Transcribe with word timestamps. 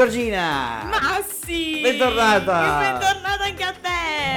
Giorgina! 0.00 0.88
Ma 0.88 1.22
sì! 1.44 1.80
Bentornata! 1.82 2.78
Bentornata! 2.78 3.19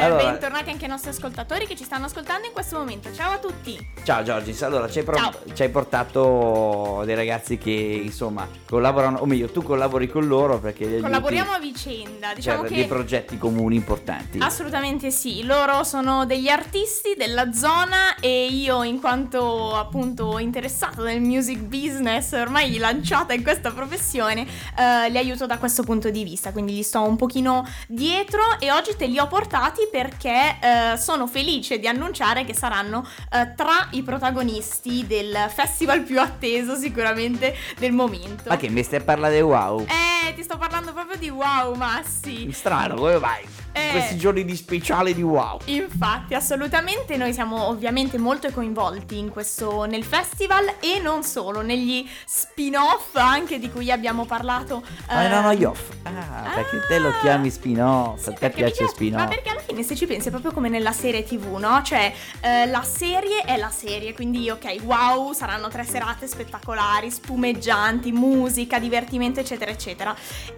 Allora- 0.02 0.32
Bentornati 0.32 0.70
anche 0.70 0.84
ai 0.86 0.90
nostri 0.90 1.10
ascoltatori 1.12 1.66
che 1.68 1.76
ci 1.76 1.84
stanno 1.84 2.06
ascoltando 2.06 2.48
in 2.48 2.54
questo 2.54 2.78
momento. 2.78 3.14
Ciao 3.14 3.34
a 3.34 3.38
tutti! 3.38 3.78
Ciao 4.04 4.22
Giorgis, 4.24 4.62
allora 4.64 4.90
ci 4.90 5.00
hai, 5.00 5.06
pro- 5.06 5.18
ci 5.54 5.62
hai 5.64 5.70
portato 5.70 7.04
dei 7.06 7.16
ragazzi 7.16 7.58
che 7.58 7.70
insomma 7.72 8.48
collaborano, 8.68 9.20
o 9.20 9.26
meglio 9.26 9.50
tu 9.50 9.62
collabori 9.64 10.10
con 10.10 10.28
loro 10.28 10.60
perché 10.60 11.00
Collaboriamo 11.00 11.52
a 11.52 11.60
vicenda. 11.60 12.28
cioè, 12.28 12.36
Diciamo 12.36 12.62
dei 12.64 12.72
che 12.82 12.86
progetti 12.86 13.38
comuni 13.38 13.76
importanti. 13.76 14.40
Assolutamente 14.40 15.10
sì, 15.12 15.44
loro 15.46 15.84
sono 15.84 16.26
degli 16.26 16.50
artisti 16.50 17.16
della 17.16 17.54
zona 17.54 18.16
e 18.20 18.48
io 18.48 18.84
in 18.84 19.00
quanto 19.00 19.74
appunto 19.76 20.38
interessata 20.40 21.02
del 21.02 21.22
music 21.22 21.60
business, 21.60 22.34
ormai 22.34 22.78
lanciata 22.78 23.34
in 23.34 23.44
questa 23.44 23.72
professione, 23.72 24.46
eh, 24.78 25.10
li 25.10 25.18
aiuto 25.18 25.46
da 25.46 25.58
questo 25.58 25.84
punto 25.84 26.10
di 26.10 26.24
vista, 26.24 26.52
quindi 26.52 26.74
gli 26.74 26.84
sto 26.84 27.02
un 27.04 27.16
pochino 27.16 27.66
dietro 27.88 28.42
e 28.60 28.72
oggi 28.72 28.96
te 28.98 29.06
li 29.06 29.18
ho 29.20 29.28
portati 29.28 29.83
perché 29.92 30.58
eh, 30.62 30.98
sono 30.98 31.28
felice 31.28 31.80
di 31.80 31.88
annunciare 31.88 32.46
che 32.46 32.54
saranno 32.56 33.08
eh, 33.32 33.54
tra 33.56 33.88
i 33.92 34.04
protagonisti 34.04 35.06
del 35.08 35.36
festival 35.54 36.02
più 36.02 36.20
atteso 36.20 36.76
sicuramente 36.76 37.56
del 37.78 37.92
momento. 37.92 38.44
Ma 38.50 38.58
che 38.58 38.70
mi 38.70 38.84
stai 38.84 39.00
a 39.00 39.04
parlare 39.04 39.36
di 39.36 39.42
wow? 39.42 39.82
Eh, 39.86 40.34
ti 40.34 40.44
sto 40.44 40.58
parlando 40.58 40.94
proprio 40.94 41.18
di 41.18 41.30
wow, 41.30 41.74
Massi. 41.76 42.52
Strano, 42.52 42.96
come 42.96 43.20
vai? 43.20 43.44
Eh. 43.76 43.90
Questi 43.90 44.18
giorni 44.18 44.46
di 44.46 44.56
speciale 44.56 45.16
di 45.16 45.24
wow. 45.24 45.60
Infatti, 45.66 46.36
assolutamente 46.36 47.18
noi 47.18 47.34
siamo 47.34 47.64
ovviamente 47.70 48.20
molto 48.20 48.52
coinvolti 48.52 49.18
in 49.18 49.30
questo 49.30 49.86
nel 49.86 50.04
festival 50.04 50.76
e 50.80 51.00
non 51.00 51.24
solo, 51.24 51.62
negli 51.62 52.08
spin-off 52.26 53.16
anche 53.16 53.58
di 53.58 53.72
cui 53.72 53.90
abbiamo 53.92 54.26
parlato. 54.26 54.84
Ah, 55.08 55.24
eh, 55.24 55.28
no, 55.30 55.42
no, 55.42 55.52
io. 55.52 55.74
Ah, 56.04 56.52
perché 56.54 56.82
te 56.88 57.00
lo 57.00 57.10
Ah. 57.10 57.20
chiami 57.22 57.50
spin-off, 57.50 58.20
sì, 58.22 58.30
a 58.30 58.34
te 58.34 58.40
perché 58.40 58.56
piace 58.64 58.82
mi 58.84 58.86
Ma 58.88 58.94
spin-off. 58.94 59.28
perché 59.30 59.50
alla 59.50 59.60
fine 59.62 59.73
se 59.82 59.96
ci 59.96 60.06
pensi 60.06 60.28
è 60.28 60.32
proprio 60.32 60.52
come 60.52 60.70
nella 60.70 60.92
serie 60.92 61.24
tv, 61.24 61.56
no? 61.56 61.82
Cioè 61.82 62.14
eh, 62.42 62.68
la 62.68 62.84
serie 62.84 63.42
è 63.42 63.58
la 63.58 63.70
serie, 63.70 64.14
quindi 64.14 64.50
ok, 64.50 64.82
wow, 64.84 65.34
saranno 65.34 65.70
tre 65.70 65.84
serate 65.86 66.28
spettacolari, 66.28 67.10
spumeggianti, 67.10 68.12
musica, 68.12 68.78
divertimento, 68.78 69.40
eccetera, 69.40 69.72
eccetera. 69.72 70.16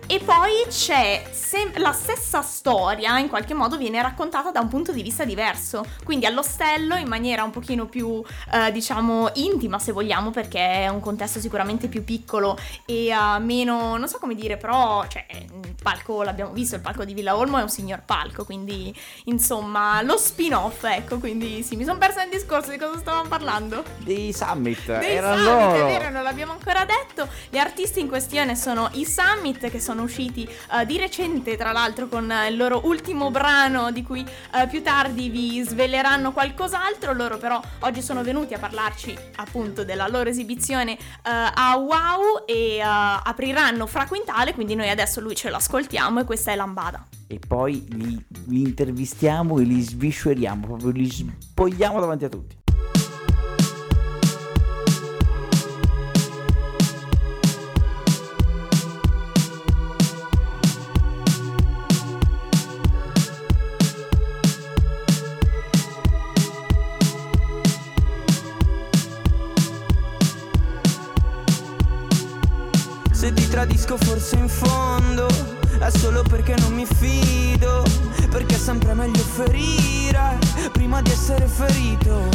E 0.08 0.20
poi 0.20 0.66
c'è 0.68 1.24
sem- 1.32 1.78
la 1.78 1.94
stessa 1.94 2.42
storia, 2.42 3.18
in 3.20 3.30
qualche 3.30 3.54
modo 3.54 3.78
viene 3.78 4.02
raccontata 4.02 4.52
da 4.52 4.60
un 4.60 4.68
punto 4.68 4.92
di 4.92 5.02
vista 5.02 5.24
diverso, 5.24 5.86
quindi 6.04 6.26
all'ostello 6.26 6.96
in 6.96 7.08
maniera 7.08 7.44
un 7.44 7.52
pochino 7.52 7.86
più, 7.86 8.22
eh, 8.52 8.72
diciamo, 8.72 9.30
intima 9.36 9.80
se 9.80 9.92
vogliamo, 9.92 10.32
perché 10.32 10.84
è 10.84 10.88
un 10.88 11.00
contesto 11.00 11.40
sicuramente 11.40 11.88
più 11.88 12.04
piccolo 12.04 12.58
e 12.86 13.08
eh, 13.08 13.40
meno, 13.40 13.98
non 13.98 14.08
so 14.08 14.18
come 14.18 14.36
dire, 14.36 14.58
però, 14.58 15.06
cioè, 15.08 15.26
il 15.30 15.76
palco 15.82 16.24
l'abbiamo 16.24 16.52
visto, 16.52 16.76
il 16.76 16.82
palco 16.82 17.06
di 17.06 17.14
Villa 17.14 17.38
Olmo 17.38 17.58
è 17.58 17.62
un 17.62 17.70
signor 17.70 18.04
palco, 18.04 18.44
quindi 18.46 18.94
insomma, 19.26 20.02
lo 20.02 20.18
spin-off, 20.18 20.84
ecco, 20.84 21.18
quindi 21.18 21.64
sì, 21.64 21.76
mi 21.76 21.84
sono 21.84 21.98
persa 21.98 22.22
nel 22.22 22.30
discorso 22.30 22.72
di 22.72 22.78
cosa 22.78 22.98
stavamo 23.00 23.28
parlando. 23.28 23.84
Dei 23.98 24.34
Summit, 24.34 25.00
Dei 25.00 25.16
erano 25.16 25.44
Summit, 25.44 25.78
loro. 25.78 25.88
è 25.88 25.98
vero, 25.98 26.10
non 26.10 26.24
l'abbiamo 26.24 26.52
ancora 26.52 26.86
detto. 26.86 27.28
Gli 27.50 27.58
artisti 27.58 28.00
in 28.00 28.08
questione 28.08 28.56
sono 28.56 28.90
i 28.94 29.06
Summit 29.06 29.70
che 29.70 29.80
sono 29.80 30.04
usciti 30.04 30.48
eh, 30.74 30.86
di 30.86 30.98
recente, 30.98 31.58
tra 31.58 31.72
l'altro, 31.72 32.08
con 32.08 32.32
il 32.48 32.58
loro 32.58 32.82
ultimo 32.86 33.32
brano 33.32 33.92
di 33.92 34.04
cui 34.04 34.26
eh, 34.54 34.68
più 34.68 34.82
tardi 34.82 35.30
vi 35.30 35.64
sveleranno 35.64 36.32
qualcos'altro. 36.32 37.14
Loro 37.14 37.38
però 37.38 37.62
oggi 37.80 38.02
sono 38.02 38.24
venuti 38.24 38.54
a 38.54 38.60
parlarci 38.60 39.18
appunto 39.38 39.84
della 39.84 40.08
loro 40.08 40.30
esibizione 40.30 40.94
eh, 40.94 40.98
a 41.24 41.76
Wow 41.78 42.46
e 42.46 42.82
apriranno 42.82 43.86
Fra 43.86 44.06
Quintale, 44.06 44.54
quindi 44.54 44.76
noi 44.76 44.90
adesso 44.90 45.22
lui 45.22 45.36
ce 45.36 45.50
lo 45.50 45.58
ascoltiamo 45.58 46.20
e 46.20 46.24
questa 46.24 46.52
è 46.52 46.56
Lambada. 46.56 47.15
E 47.28 47.40
poi 47.40 47.84
li, 47.90 48.24
li 48.46 48.62
intervistiamo 48.62 49.58
e 49.58 49.64
li 49.64 49.82
svisceriamo, 49.82 50.68
proprio 50.68 50.92
li 50.92 51.10
spogliamo 51.10 52.00
davanti 52.00 52.26
a 52.26 52.30
tutti. 52.30 52.56
Se 73.12 73.34
ti 73.34 73.48
tradisco 73.48 73.98
forse 73.98 74.36
in 74.36 74.48
fondo 74.48 75.45
è 75.80 75.90
solo 75.90 76.24
perché 76.24 76.56
non 76.60 76.74
mi 76.74 76.86
fido 76.86 77.84
Perché 78.30 78.56
è 78.56 78.58
sempre 78.58 78.94
meglio 78.94 79.20
ferire 79.20 80.38
prima 80.72 81.02
di 81.02 81.12
essere 81.12 81.48
ferito. 81.48 82.30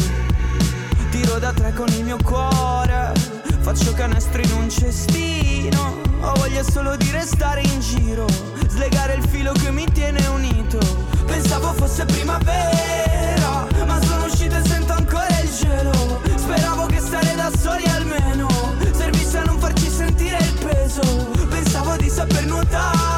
Tiro 1.11 1.39
da 1.39 1.53
tre 1.53 1.73
con 1.73 1.89
il 1.89 2.05
mio 2.05 2.17
cuore 2.23 3.12
Faccio 3.61 3.93
canestro 3.95 4.41
in 4.43 4.53
un 4.53 4.71
cestino 4.71 5.97
Ho 6.21 6.33
voglia 6.34 6.62
solo 6.62 6.97
di 6.97 7.11
restare 7.11 7.62
in 7.62 7.81
giro 7.81 8.27
Slegare 8.69 9.15
il 9.15 9.28
filo 9.28 9.53
che 9.53 9.71
mi 9.71 9.87
tiene 9.93 10.25
unito. 10.28 10.78
Pensavo 11.27 11.72
fosse 11.72 12.05
primavera 12.05 13.67
Ma 13.87 14.01
sono 14.03 14.27
uscito 14.27 14.57
e 14.57 14.65
sento 14.65 14.93
ancora 14.93 15.41
il 15.43 15.51
gelo. 15.51 16.21
Speravo 16.37 16.87
che 16.87 17.01
stare 17.01 17.34
da 17.34 17.51
soli 17.57 17.84
almeno 17.84 18.49
Servisse 18.93 19.39
a 19.39 19.45
non 19.45 19.59
farci 19.59 19.91
sentire 19.91 20.39
il 20.39 20.55
peso. 20.65 21.03
Pensavo 21.49 21.97
di 21.97 22.09
saper 22.09 22.47
nuotare 22.47 23.09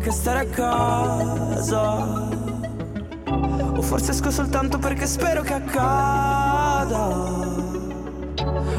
neanche 0.00 0.10
stare 0.10 0.40
a 0.40 0.46
casa. 0.46 2.28
O 3.76 3.82
forse 3.82 4.12
esco 4.12 4.30
soltanto 4.30 4.78
perché 4.78 5.06
spero 5.06 5.42
che 5.42 5.52
accada. 5.52 7.08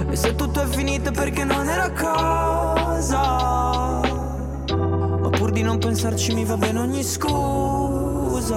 E 0.10 0.16
se 0.16 0.34
tutto 0.36 0.62
è 0.62 0.66
finito 0.66 1.12
perché 1.12 1.44
non 1.44 1.70
era 1.70 1.84
a 1.84 1.92
casa. 1.92 3.22
Ma 5.22 5.30
pur 5.30 5.52
di 5.52 5.62
non 5.62 5.78
pensarci 5.78 6.34
mi 6.34 6.44
va 6.44 6.58
bene 6.58 6.80
ogni 6.80 7.04
scusa. 7.04 8.50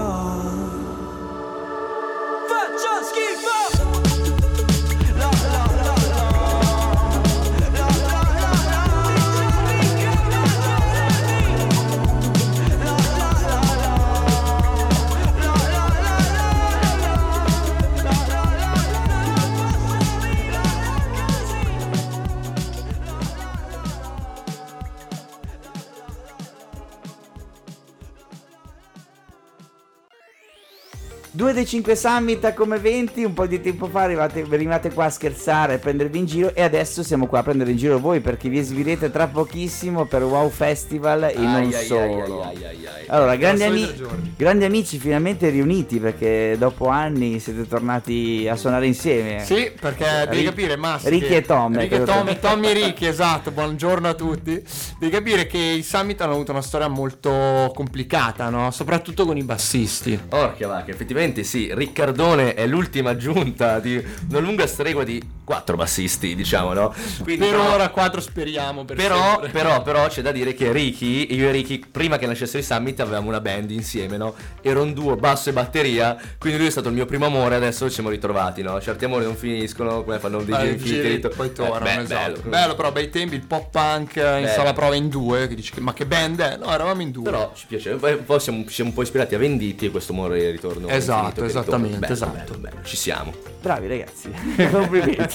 Due 31.45 31.53
dei 31.53 31.67
5 31.67 31.95
summit 31.95 32.43
a 32.47 32.55
come 32.55 32.79
20, 32.79 33.23
un 33.23 33.35
po' 33.35 33.47
di 33.47 33.61
tempo 33.61 33.87
fa 33.89 34.01
arrivate, 34.01 34.47
arrivate 34.51 34.91
qua 34.91 35.05
a 35.05 35.11
scherzare, 35.11 35.75
a 35.75 35.79
prendervi 35.79 36.17
in 36.17 36.25
giro 36.25 36.55
e 36.55 36.63
adesso 36.63 37.03
siamo 37.03 37.27
qua 37.27 37.41
a 37.41 37.43
prendere 37.43 37.71
in 37.73 37.77
giro 37.77 37.99
voi 37.99 38.21
perché 38.21 38.49
vi 38.49 38.57
esibirete 38.57 39.11
tra 39.11 39.27
pochissimo 39.27 40.07
per 40.07 40.23
Wow 40.23 40.49
Festival 40.49 41.25
e 41.25 41.35
non 41.37 41.55
Ai, 41.57 41.75
ai, 41.75 41.85
solo. 41.85 42.01
ai, 42.45 42.57
ai, 42.57 42.65
ai, 42.65 42.87
ai. 42.87 43.05
Allora, 43.09 43.37
grandi, 43.37 43.63
ami- 43.65 43.93
grandi 44.39 44.65
amici 44.65 44.99
finalmente 44.99 45.51
riuniti 45.51 45.99
perché 46.01 46.57
dopo 46.59 46.87
anni 46.89 47.39
siete 47.41 47.69
tornati 47.69 48.49
a 48.51 48.57
suonare 48.57 48.87
insieme. 48.87 49.45
Sì, 49.45 49.71
perché 49.79 50.07
devi 50.31 50.39
Ri- 50.39 50.45
capire, 50.45 50.77
Massi. 50.77 51.11
Ricky 51.11 51.27
che- 51.27 51.37
e 51.37 51.43
Tom, 51.43 51.79
Ricky 51.79 51.93
e 51.93 51.97
ecco. 51.99 52.05
Tommy, 52.07 52.39
Tommy 52.39 52.69
e 52.69 52.73
Ricky, 52.73 53.05
esatto. 53.07 53.51
Buongiorno 53.51 54.09
a 54.09 54.15
tutti. 54.15 54.63
Devi 54.99 55.13
capire 55.13 55.47
che 55.47 55.59
i 55.59 55.83
Summit 55.83 56.19
hanno 56.23 56.33
avuto 56.33 56.53
una 56.53 56.63
storia 56.63 56.89
molto 56.89 57.71
complicata, 57.75 58.49
no? 58.49 58.71
Soprattutto 58.71 59.27
con 59.27 59.37
i 59.37 59.43
bassisti. 59.43 60.19
Porca 60.27 60.67
vacca, 60.67 60.91
effettivamente 60.91 61.33
sì, 61.43 61.71
Riccardone 61.73 62.55
è 62.55 62.67
l'ultima 62.67 63.11
aggiunta 63.11 63.81
di 63.81 64.01
una 64.29 64.39
lunga 64.39 64.67
stregua 64.67 65.03
di 65.03 65.21
quattro 65.45 65.77
bassisti, 65.77 66.35
diciamo, 66.35 66.73
no? 66.73 66.95
Quindi, 67.23 67.45
Per 67.47 67.51
però- 67.55 67.73
ora 67.75 67.89
quattro 67.91 68.21
speriamo. 68.21 68.85
Per 68.85 68.97
Però, 68.97 69.41
però, 69.53 69.83
però 69.83 70.07
c'è 70.09 70.23
da 70.23 70.33
dire 70.33 70.55
che 70.55 70.73
Ricky, 70.73 71.35
io 71.35 71.49
e 71.49 71.51
Ricky, 71.51 71.79
prima 71.91 72.17
che 72.19 72.27
nascesse 72.27 72.59
il 72.59 72.65
Summit 72.65 72.99
avevamo 73.01 73.29
una 73.29 73.41
band 73.41 73.71
insieme, 73.71 74.17
no? 74.17 74.35
Era 74.63 74.81
un 74.81 74.93
duo 74.95 75.17
basso 75.17 75.51
e 75.51 75.53
batteria, 75.53 76.17
quindi 76.39 76.59
lui 76.59 76.69
è 76.69 76.71
stato 76.71 76.89
il 76.89 76.95
mio 76.95 77.07
primo 77.07 77.27
amore, 77.27 77.55
adesso 77.57 77.87
ci 77.89 77.95
siamo 77.95 78.09
ritrovati, 78.09 78.63
no? 78.63 78.81
Certi 78.81 79.05
amori 79.05 79.25
non 79.25 79.37
finiscono, 79.37 80.03
come 80.03 80.19
fanno 80.19 80.43
dei 80.43 80.55
Fare 80.55 80.77
giri 80.77 80.81
i 80.81 80.85
giri, 80.85 81.13
infiniti. 81.15 81.29
poi 81.37 81.47
Eh, 81.49 81.53
tornano, 81.53 81.85
beh, 81.85 82.03
esatto. 82.03 82.31
bello. 82.41 82.49
Bello. 82.49 82.75
però, 82.75 82.93
bei 82.93 83.11
tempi, 83.11 83.35
il 83.35 83.45
pop 83.47 83.71
punk 83.71 84.17
eh, 84.17 84.21
in 84.21 84.43
Bello. 84.45 84.49
sala 84.49 84.73
prova 84.73 84.95
in 84.95 85.09
due, 85.09 85.47
che 85.49 85.55
dici, 85.55 85.79
ma 85.81 85.93
che 85.93 86.07
band 86.07 86.41
è? 86.41 86.57
No, 86.57 86.73
eravamo 86.73 87.03
in 87.03 87.11
due. 87.11 87.25
Però 87.25 87.53
ci 87.55 87.67
piace, 87.67 87.95
poi 87.97 88.17
poi 88.17 88.41
siamo, 88.41 88.65
siamo 88.69 88.91
un 88.91 88.97
po' 88.97 89.03
ispirati 89.03 89.35
a 89.35 89.39
Venditi 89.39 89.87
e 89.87 89.91
questo 89.91 90.13
amore 90.13 90.39
di 90.39 90.51
ritorno. 90.51 90.89
Esatto, 90.89 91.41
infinito 91.41 91.45
esattamente, 91.45 91.99
Bello, 91.99 92.13
esatto. 92.13 92.33
bello, 92.55 92.59
bello, 92.59 92.77
ci 92.85 92.97
siamo. 92.97 93.33
Bravi 93.61 93.87
ragazzi, 93.89 94.31
complimenti. 94.71 95.34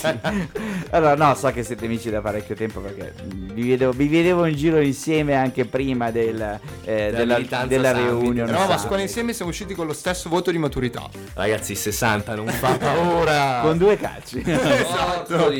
Allora, 0.92 1.16
no, 1.16 1.36
so 1.36 1.52
che 1.52 1.64
siete 1.64 1.86
amici 1.86 2.10
da 2.10 2.22
parecchio 2.22 2.56
tempo 2.56 2.80
perché 2.80 3.14
vi 3.26 3.70
vedevo, 3.70 3.92
vi 3.92 4.08
vedevo 4.08 4.46
in 4.46 4.56
giro 4.56 4.80
insieme 4.80 5.36
anche 5.36 5.66
prima 5.66 6.12
del, 6.12 6.60
eh, 6.84 7.12
della, 7.12 7.40
della 7.66 7.92
Summit. 7.92 8.06
reunion. 8.06 8.48
Eravamo 8.48 8.64
a 8.64 8.68
Summit. 8.68 8.86
scuola 8.86 9.02
insieme 9.02 9.34
siamo 9.34 9.52
usciti 9.52 9.74
con 9.74 9.88
lo 9.88 9.94
stesso 9.94 10.30
voto 10.30 10.52
di 10.52 10.58
maturità. 10.58 11.10
Ragazzi, 11.34 11.76
60 11.76 12.36
non 12.36 12.48
fa 12.48 12.76
paura. 12.80 13.60
Con 13.62 13.78
due 13.78 13.98
calci. 13.98 14.44
Esatto. 14.50 15.52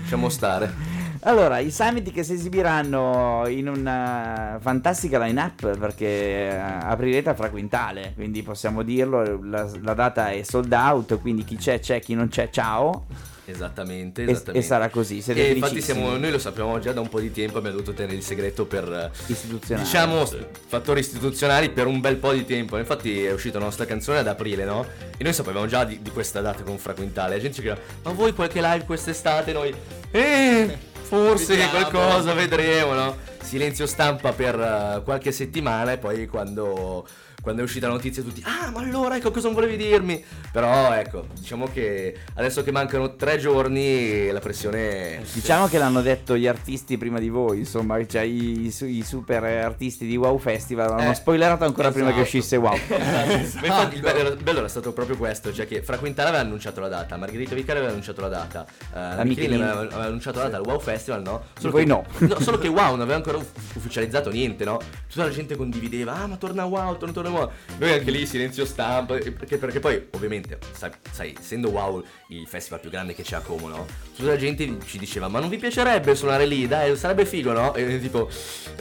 Lasciamo 0.00 0.28
stare. 0.28 0.98
Allora, 1.24 1.58
i 1.58 1.70
summit 1.70 2.10
che 2.12 2.22
si 2.22 2.32
esibiranno 2.32 3.44
in 3.46 3.68
una 3.68 4.58
fantastica 4.58 5.18
line-up 5.18 5.76
perché 5.78 6.06
eh, 6.06 6.56
aprirete 6.56 7.28
a 7.28 7.34
Fraquintale, 7.34 8.12
quindi 8.14 8.42
possiamo 8.42 8.82
dirlo, 8.82 9.38
la, 9.44 9.68
la 9.82 9.92
data 9.92 10.30
è 10.30 10.42
sold 10.42 10.72
out, 10.72 11.20
quindi 11.20 11.44
chi 11.44 11.56
c'è 11.56 11.78
c'è, 11.78 12.00
chi 12.00 12.14
non 12.14 12.28
c'è 12.28 12.48
ciao 12.48 13.04
Esattamente, 13.50 14.22
e, 14.22 14.30
esattamente. 14.30 14.58
e 14.58 14.62
sarà 14.68 14.88
così, 14.88 15.22
E 15.26 15.50
infatti 15.52 15.80
siamo, 15.80 16.16
noi 16.16 16.30
lo 16.30 16.38
sappiamo 16.38 16.78
già 16.78 16.92
da 16.92 17.00
un 17.00 17.08
po' 17.08 17.20
di 17.20 17.30
tempo, 17.32 17.58
abbiamo 17.58 17.76
dovuto 17.76 17.94
tenere 17.94 18.16
il 18.16 18.22
segreto 18.22 18.66
per 18.66 19.10
Istituzionali. 19.26 19.84
diciamo 19.86 20.28
fattori 20.66 21.00
istituzionali 21.00 21.70
per 21.70 21.86
un 21.86 22.00
bel 22.00 22.16
po' 22.16 22.32
di 22.32 22.44
tempo. 22.44 22.78
Infatti 22.78 23.24
è 23.24 23.32
uscita 23.32 23.58
la 23.58 23.64
nostra 23.64 23.84
canzone 23.84 24.18
ad 24.18 24.26
aprile, 24.28 24.64
no? 24.64 24.86
E 25.16 25.22
noi 25.24 25.32
sapevamo 25.32 25.66
già 25.66 25.84
di, 25.84 26.00
di 26.02 26.10
questa 26.10 26.40
data 26.40 26.62
con 26.62 26.78
Fraquintale. 26.78 27.34
La 27.36 27.40
gente 27.40 27.56
ci 27.56 27.62
chiedeva, 27.62 27.84
ma 28.02 28.12
voi 28.12 28.32
qualche 28.32 28.60
live 28.60 28.84
quest'estate? 28.84 29.52
Noi, 29.52 29.74
eh, 30.10 30.78
forse 31.02 31.56
Vediamo." 31.56 31.70
qualcosa 31.70 32.32
vedremo, 32.34 32.92
no? 32.94 33.16
Silenzio 33.42 33.86
stampa 33.86 34.32
per 34.32 34.54
eh, 34.58 35.02
qualche 35.02 35.32
settimana 35.32 35.92
e 35.92 35.98
poi 35.98 36.26
quando 36.26 37.06
quando 37.40 37.62
è 37.62 37.64
uscita 37.64 37.86
la 37.86 37.94
notizia 37.94 38.22
tutti 38.22 38.42
ah 38.44 38.70
ma 38.70 38.80
allora 38.80 39.16
ecco 39.16 39.30
cosa 39.30 39.48
volevi 39.48 39.76
dirmi 39.76 40.22
però 40.52 40.92
ecco 40.92 41.26
diciamo 41.38 41.68
che 41.72 42.16
adesso 42.34 42.62
che 42.62 42.70
mancano 42.72 43.14
tre 43.16 43.38
giorni 43.38 44.30
la 44.30 44.40
pressione 44.40 45.22
Diciamo 45.32 45.66
che 45.68 45.78
l'hanno 45.78 46.02
detto 46.02 46.36
gli 46.36 46.46
artisti 46.46 46.96
prima 46.98 47.18
di 47.18 47.28
voi, 47.28 47.58
insomma, 47.58 48.04
cioè 48.06 48.22
i, 48.22 48.66
i 48.66 48.70
su- 48.70 48.84
i 48.86 49.02
super 49.02 49.42
artisti 49.44 50.06
di 50.06 50.16
Wow 50.16 50.38
Festival 50.38 50.92
hanno 50.98 51.10
Eh, 51.10 51.14
spoilerato 51.14 51.64
ancora 51.64 51.90
prima 51.90 52.12
che 52.12 52.20
esatto. 52.20 52.36
uscisse 52.36 52.56
Wow. 52.56 52.78
Ma 52.88 53.24
infatti 53.66 53.94
il 53.96 54.00
bello, 54.00 54.36
bello 54.36 54.58
era 54.58 54.68
stato 54.68 54.92
proprio 54.92 55.16
questo, 55.16 55.52
cioè 55.52 55.66
che 55.66 55.82
Fra 55.82 55.98
Quintana 55.98 56.28
aveva 56.28 56.42
annunciato 56.44 56.80
la 56.80 56.88
data, 56.88 57.16
Margherita 57.16 57.54
Vicari 57.54 57.78
aveva 57.78 57.90
annunciato 57.92 58.20
la 58.20 58.28
data, 58.28 58.66
eh, 58.66 58.98
la 58.98 59.24
Michelin. 59.24 59.50
Michelin 59.50 59.62
aveva, 59.62 59.80
aveva 59.80 60.04
annunciato 60.04 60.38
la 60.38 60.44
data 60.44 60.56
al 60.58 60.64
Wow 60.66 60.80
Festival, 60.80 61.22
no? 61.22 61.42
voi 61.62 61.84
che, 61.84 61.88
no. 61.88 62.04
Solo 62.40 62.58
che 62.58 62.68
Wow 62.68 62.90
non 62.90 63.00
aveva 63.00 63.16
ancora 63.16 63.36
uff- 63.38 63.76
ufficializzato 63.76 64.30
niente, 64.30 64.64
no? 64.64 64.78
Tutta 65.08 65.24
la 65.24 65.30
gente 65.30 65.56
condivideva, 65.56 66.14
ah 66.14 66.26
ma 66.26 66.36
torna 66.36 66.64
Wow, 66.64 66.96
torna, 66.96 67.12
torna 67.14 67.29
Wow. 67.30 67.50
Noi 67.78 67.92
anche 67.92 68.10
lì 68.10 68.26
silenzio 68.26 68.64
stampa, 68.64 69.14
perché, 69.14 69.58
perché 69.58 69.80
poi 69.80 70.08
ovviamente, 70.12 70.58
sai, 70.72 70.90
sai, 71.10 71.36
essendo 71.38 71.70
Wow 71.70 72.04
il 72.28 72.46
festival 72.46 72.80
più 72.80 72.90
grande 72.90 73.14
che 73.14 73.22
c'è 73.22 73.36
a 73.36 73.40
Como, 73.40 73.68
no? 73.68 73.86
Tutta 74.14 74.30
la 74.30 74.36
gente 74.36 74.78
ci 74.86 74.98
diceva, 74.98 75.28
ma 75.28 75.40
non 75.40 75.48
vi 75.48 75.56
piacerebbe 75.56 76.14
suonare 76.14 76.46
lì? 76.46 76.66
Dai, 76.66 76.96
sarebbe 76.96 77.24
figo, 77.24 77.52
no? 77.52 77.74
E 77.74 78.00
tipo, 78.00 78.28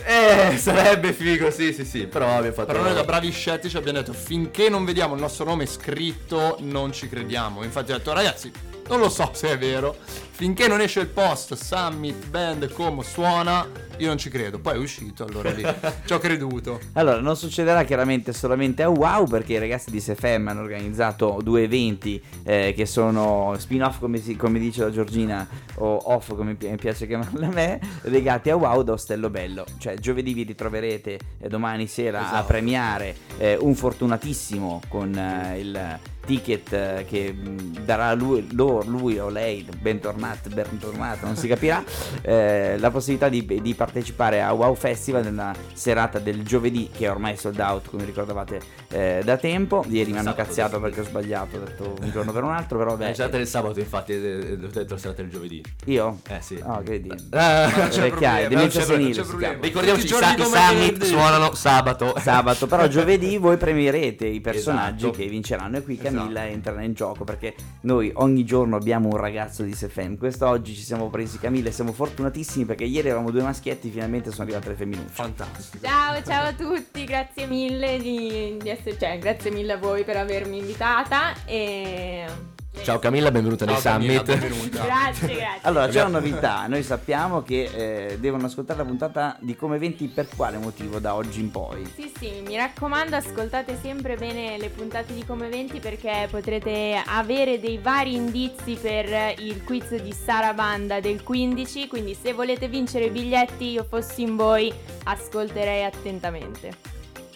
eh, 0.06 0.58
sarebbe 0.58 1.14
figo, 1.14 1.52
sì, 1.52 1.74
sì, 1.74 1.86
sì, 1.86 2.08
però 2.08 2.28
abbiamo 2.38 2.56
fatto... 2.56 2.72
Però 2.72 2.84
noi 2.84 2.94
da 2.94 3.04
bravi 3.04 3.32
scettici 3.32 3.78
abbiamo 3.78 4.00
detto 4.00 4.14
finché 4.14 4.70
non 4.70 4.86
vediamo 4.86 5.14
il 5.14 5.22
nostro 5.22 5.46
nome 5.46 5.66
scritto 5.66 6.58
non 6.60 6.92
ci 6.92 7.08
crediamo. 7.08 7.64
Infatti 7.64 7.92
ho 7.92 7.98
detto 7.98 8.14
ragazzi, 8.14 8.52
non 8.88 9.00
lo 9.00 9.10
so 9.10 9.32
se 9.34 9.52
è 9.52 9.58
vero. 9.58 9.98
Finché 10.40 10.70
non 10.70 10.80
esce 10.80 11.02
il 11.02 11.08
post 11.08 11.54
Summit 11.56 12.28
Band 12.28 12.72
Como 12.72 13.02
suona, 13.02 13.68
io 13.98 14.08
non 14.08 14.18
ci 14.18 14.30
credo. 14.30 14.58
Poi 14.58 14.76
è 14.76 14.78
uscito, 14.78 15.26
allora 15.26 15.50
lì 15.52 15.62
ci 16.06 16.14
ho 16.14 16.18
creduto. 16.18 16.80
Allora, 16.94 17.20
non 17.20 17.36
succederà 17.36 17.84
chiaramente 17.84 18.32
solamente 18.32 18.82
a 18.82 18.88
Wow 18.88 19.28
perché 19.28 19.56
i 19.56 19.60
ragazzi 19.60 19.92
di 19.92 20.00
SFM 20.00 20.48
hanno 20.48 20.62
organizzato 20.62 21.40
due 21.44 21.64
eventi 21.64 22.24
eh, 22.44 22.72
che 22.74 22.86
sono 22.86 23.54
spin-off 23.58 24.00
come, 24.00 24.22
si- 24.22 24.38
come 24.38 24.60
dice 24.60 24.84
la 24.84 24.92
Giorgina 24.92 25.46
o 25.76 26.00
off 26.06 26.34
come 26.34 26.56
mi 26.58 26.76
piace 26.78 27.06
chiamarla 27.06 27.46
a 27.48 27.50
me, 27.52 27.80
legati 28.04 28.50
a 28.50 28.56
Wow 28.56 28.82
da 28.84 28.94
Ostello 28.94 29.30
Bello. 29.30 29.66
Cioè 29.78 29.96
giovedì 29.96 30.34
vi 30.34 30.44
ritroverete 30.44 31.20
eh, 31.38 31.50
domani 31.50 31.86
sera 31.88 32.20
a 32.22 32.28
Esatto. 32.28 32.46
premiare 32.46 33.14
eh, 33.38 33.58
un 33.60 33.76
fortunatissimo 33.76 34.84
con 34.88 35.14
eh, 35.14 35.60
il 35.60 36.00
ticket 36.26 36.72
eh, 36.74 37.06
che 37.10 37.34
mh, 37.34 37.80
darà 37.86 38.14
lui, 38.14 38.48
loro, 38.52 38.84
lui 38.88 39.18
o 39.18 39.30
lei, 39.30 39.66
bentornato, 39.82 40.29
bentornato, 40.50 41.26
non 41.26 41.36
si 41.36 41.48
capirà, 41.48 41.84
eh, 42.22 42.78
la 42.78 42.92
possibilità 42.92 43.30
di, 43.30 43.62
di 43.62 43.74
partecipare 43.74 44.42
a 44.42 44.52
Wow 44.54 44.76
Festival 44.76 45.24
nella 45.24 45.54
serata 45.74 46.20
del 46.20 46.44
giovedì 46.44 46.90
che 46.96 47.06
è 47.06 47.10
ormai 47.10 47.38
sold 47.38 47.60
out 47.60 47.90
come 47.90 48.06
ricordavate 48.06 48.60
eh, 48.90 49.22
da 49.24 49.38
tempo. 49.38 49.84
Ieri 49.88 50.12
mi 50.12 50.18
hanno 50.20 50.34
cazziato 50.34 50.80
perché 50.80 51.02
ho 51.02 51.04
sbagliato, 51.04 51.58
ho 51.58 51.60
detto 51.60 51.96
un 52.02 52.12
giorno 52.12 52.32
per 52.32 52.44
un 52.44 52.52
altro, 52.52 52.78
però 52.78 52.92
La 52.92 52.98
vabbè. 52.98 53.14
serata 53.14 53.38
del 53.38 53.48
sabato, 53.48 53.80
infatti, 53.80 54.14
eh, 54.14 54.54
ho 54.62 54.68
detto 54.68 54.94
la 54.94 55.00
serata 55.00 55.22
del 55.22 55.32
giovedì. 55.32 55.64
Io? 55.86 56.20
Eh 56.30 56.42
sì. 56.42 56.60
Oh, 56.64 56.78
che 56.80 56.92
vedi? 57.00 57.10
Ah, 57.32 57.72
non 57.76 57.88
c'è 57.90 58.10
problema, 58.10 58.48
non 58.50 58.68
c'è- 58.68 58.78
non 58.78 58.86
senile 58.88 59.12
c'è 59.14 59.24
problema. 59.24 59.58
Ricordiamoci, 59.62 60.06
i, 60.06 60.10
sa- 60.10 60.36
summit 60.38 61.04
suonano 61.04 61.54
sabato. 61.54 62.14
Sabato, 62.20 62.68
però 62.68 62.88
giovedì 62.90 63.38
voi 63.38 63.58
premierete 63.58 64.26
i 64.26 64.42
personaggi 64.42 65.06
Esatto. 65.06 65.12
che 65.18 65.28
vinceranno 65.28 65.78
e 65.78 65.84
qui 65.84 65.98
Camilla 65.98 66.42
Esatto. 66.42 66.54
entrerà 66.54 66.82
in 66.84 66.94
gioco 66.94 67.24
perché 67.24 67.54
noi 67.82 68.12
ogni 68.16 68.44
giorno 68.46 68.76
abbiamo 68.76 69.08
un 69.10 69.18
ragazzo 69.18 69.64
di 69.64 69.74
SFM. 69.74 70.18
Quest'oggi 70.20 70.76
ci 70.76 70.84
siamo 70.84 71.10
presi 71.10 71.40
Camilla 71.40 71.70
e 71.70 71.72
siamo 71.72 71.94
fortunatissimi 71.94 72.66
perché 72.66 72.84
ieri 72.84 73.08
eravamo 73.08 73.32
due 73.32 73.42
maschietti 73.42 73.90
finalmente 73.90 74.32
sono 74.32 74.44
arrivate 74.44 74.70
le 74.70 74.76
femminucce. 74.76 75.14
Fantastico. 75.14 75.86
Ciao, 75.86 76.22
ciao 76.22 76.48
a 76.48 76.54
tutti, 76.54 77.06
grazie 77.06 77.48
mille 77.48 77.98
di, 77.98 78.58
di 78.62 78.70
essere, 78.70 78.98
cioè, 79.00 79.18
grazie 79.18 79.50
mille 79.50 79.74
a 79.74 79.78
voi 79.78 80.04
per 80.04 80.18
avermi 80.18 80.58
invitata 80.58 81.34
e 81.46 82.26
Ciao 82.72 82.98
Camilla, 83.00 83.30
benvenuta 83.30 83.66
nei 83.66 83.76
Ciao, 83.76 83.94
Camilla, 83.94 84.24
Summit. 84.24 84.40
benvenuta. 84.40 84.84
Grazie, 84.84 85.28
grazie. 85.36 85.60
Allora, 85.64 85.88
c'è 85.88 86.02
una 86.02 86.20
novità, 86.20 86.66
noi 86.68 86.82
sappiamo 86.84 87.42
che 87.42 87.64
eh, 88.12 88.20
devono 88.20 88.46
ascoltare 88.46 88.80
la 88.80 88.86
puntata 88.86 89.38
di 89.42 89.56
Come 89.56 89.78
20 89.78 90.08
per 90.08 90.28
quale 90.36 90.58
motivo 90.58 91.00
da 91.00 91.14
oggi 91.16 91.40
in 91.42 91.52
poi? 91.52 91.86
Sì, 91.94 92.12
sì, 92.18 92.42
mi 92.46 92.56
raccomando, 92.56 93.16
ascoltate 93.16 93.78
sempre 93.82 94.16
bene 94.16 94.58
le 94.58 94.70
puntate 94.70 95.14
di 95.14 95.26
Come 95.26 95.50
20 95.50 95.80
perché 95.80 96.28
potrete 96.32 97.02
avere 97.06 97.60
dei 97.60 97.80
vari 97.80 98.14
indizi 98.16 98.76
per 98.76 99.36
il 99.40 99.64
quiz 99.64 99.96
di 99.96 100.14
Sara 100.14 100.54
Banda 100.54 101.00
del 101.00 101.22
15, 101.22 101.88
quindi 101.88 102.16
se 102.20 102.34
volete 102.34 102.68
vincere 102.70 103.06
i 103.06 103.10
biglietti, 103.10 103.72
io 103.72 103.84
fossi 103.84 104.22
in 104.22 104.36
voi, 104.36 104.72
ascolterei 105.04 105.84
attentamente. 105.84 106.89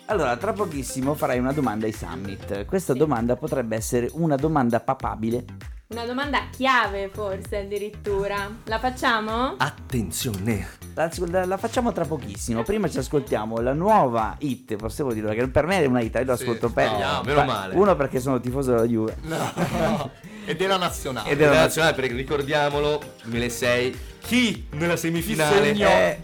Allora, 0.07 0.35
tra 0.37 0.51
pochissimo 0.53 1.13
farai 1.15 1.39
una 1.39 1.53
domanda 1.53 1.85
ai 1.85 1.93
Summit. 1.93 2.65
Questa 2.65 2.93
domanda 2.93 3.35
potrebbe 3.35 3.75
essere 3.75 4.09
una 4.13 4.35
domanda 4.35 4.79
papabile. 4.79 5.45
Una 5.87 6.05
domanda 6.05 6.47
chiave 6.55 7.09
forse 7.13 7.57
addirittura. 7.59 8.49
La 8.65 8.79
facciamo? 8.79 9.55
Attenzione. 9.57 10.67
La, 10.95 11.09
la- 11.29 11.45
la 11.45 11.57
facciamo 11.57 11.91
tra 11.93 12.03
pochissimo. 12.05 12.63
Prima 12.63 12.89
ci 12.89 12.97
ascoltiamo 12.97 13.59
la 13.59 13.73
nuova 13.73 14.35
hit, 14.39 14.75
possiamo 14.75 15.13
dirlo, 15.13 15.29
perché 15.29 15.47
per 15.47 15.65
me 15.67 15.81
è 15.81 15.85
una 15.85 16.01
hit, 16.01 16.15
io 16.15 16.23
lo 16.25 16.35
Sì, 16.35 16.43
ascolto 16.43 16.69
per 16.69 16.87
speriamo, 16.87 17.23
meno 17.23 17.43
male. 17.45 17.75
Uno 17.75 17.95
perché 17.95 18.19
sono 18.19 18.39
tifoso 18.39 18.71
della 18.71 18.85
Juve. 18.85 19.17
No. 19.21 20.11
Ed 20.45 20.61
era 20.61 20.77
nazionale. 20.77 21.29
Ed 21.29 21.35
Ed 21.35 21.41
era 21.41 21.51
è 21.51 21.53
una- 21.53 21.63
nazionale 21.63 21.93
perché 21.95 22.13
ricordiamolo, 22.13 23.01
2006, 23.23 23.97
chi 24.19 24.67
nella 24.71 24.97
semifinale? 24.97 26.19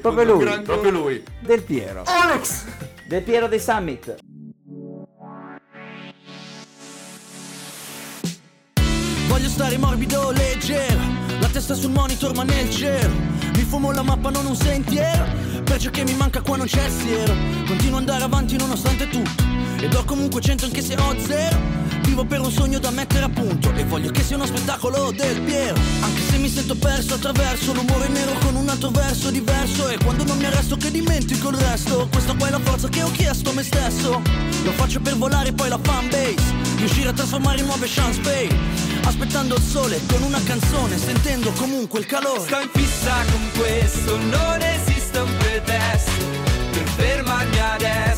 Secondo 0.00 0.22
proprio 0.22 0.34
lui. 0.34 0.56
me, 0.56 0.62
Proprio 0.62 0.90
lui. 0.90 1.22
Del 1.40 1.62
Piero. 1.62 2.02
Alex! 2.06 2.64
Del 3.06 3.22
Piero 3.22 3.48
dei 3.48 3.60
Summit. 3.60 4.16
Voglio 9.28 9.48
stare 9.48 9.76
morbido, 9.76 10.30
leggero 10.30 11.00
La 11.40 11.48
testa 11.48 11.74
sul 11.74 11.90
monitor 11.90 12.34
ma 12.34 12.42
nel 12.44 12.70
cielo 12.70 13.14
Mi 13.54 13.62
fumo 13.62 13.92
la 13.92 14.02
mappa, 14.02 14.30
non 14.30 14.46
un 14.46 14.56
sentiero 14.56 15.26
Perciò 15.64 15.90
che 15.90 16.02
mi 16.02 16.14
manca 16.14 16.40
qua 16.40 16.56
non 16.56 16.66
c'è 16.66 16.88
siero 16.88 17.34
Continuo 17.66 17.98
ad 17.98 18.08
andare 18.08 18.24
avanti 18.24 18.56
nonostante 18.56 19.08
tutto 19.08 19.44
E 19.80 19.86
do 19.88 20.02
comunque 20.04 20.40
100 20.40 20.64
anche 20.64 20.80
se 20.80 20.94
ho 20.94 21.14
zero 21.20 21.77
Vivo 22.08 22.24
per 22.24 22.40
un 22.40 22.50
sogno 22.50 22.78
da 22.78 22.88
mettere 22.88 23.24
a 23.24 23.28
punto 23.28 23.70
E 23.74 23.84
voglio 23.84 24.10
che 24.10 24.22
sia 24.22 24.36
uno 24.36 24.46
spettacolo 24.46 25.12
del 25.12 25.42
Piero 25.42 25.78
Anche 26.00 26.22
se 26.22 26.38
mi 26.38 26.48
sento 26.48 26.74
perso 26.74 27.14
attraverso 27.14 27.74
L'umore 27.74 28.08
nero 28.08 28.32
con 28.40 28.56
un 28.56 28.66
altro 28.66 28.88
verso 28.88 29.30
diverso 29.30 29.88
E 29.90 29.98
quando 29.98 30.24
non 30.24 30.38
mi 30.38 30.46
arresto 30.46 30.76
che 30.76 30.90
dimentico 30.90 31.50
il 31.50 31.56
resto. 31.56 32.08
Questa 32.10 32.34
qua 32.34 32.48
è 32.48 32.50
la 32.50 32.60
forza 32.60 32.88
che 32.88 33.02
ho 33.02 33.10
chiesto 33.10 33.50
a 33.50 33.52
me 33.52 33.62
stesso. 33.62 34.22
Lo 34.64 34.72
faccio 34.72 35.00
per 35.00 35.16
volare 35.18 35.52
poi 35.52 35.68
la 35.68 35.78
fanbase 35.80 36.34
Riuscire 36.78 37.10
a 37.10 37.12
trasformare 37.12 37.60
in 37.60 37.66
nuove 37.66 37.86
chance 37.86 38.20
pay 38.20 38.48
Aspettando 39.04 39.56
il 39.56 39.62
sole 39.62 40.00
con 40.10 40.22
una 40.22 40.42
canzone 40.42 40.96
Sentendo 40.96 41.52
comunque 41.52 42.00
il 42.00 42.06
calore. 42.06 42.40
Sto 42.40 42.58
in 42.58 42.70
fissa 42.72 43.22
con 43.30 43.50
questo, 43.54 44.16
non 44.16 44.62
esiste 44.62 45.18
un 45.18 45.36
pretesto 45.36 46.48
per 46.72 46.88
fermarmi 46.96 47.58
adesso, 47.58 48.17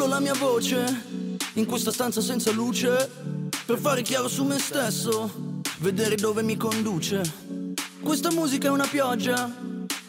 solo 0.00 0.14
la 0.14 0.20
mia 0.20 0.32
voce 0.32 1.04
in 1.54 1.66
questa 1.66 1.92
stanza 1.92 2.22
senza 2.22 2.50
luce 2.52 3.10
per 3.66 3.78
fare 3.78 4.00
chiaro 4.00 4.28
su 4.28 4.44
me 4.44 4.58
stesso, 4.58 5.30
vedere 5.80 6.14
dove 6.14 6.42
mi 6.42 6.56
conduce. 6.56 7.20
Questa 8.00 8.30
musica 8.32 8.68
è 8.68 8.70
una 8.70 8.86
pioggia 8.86 9.54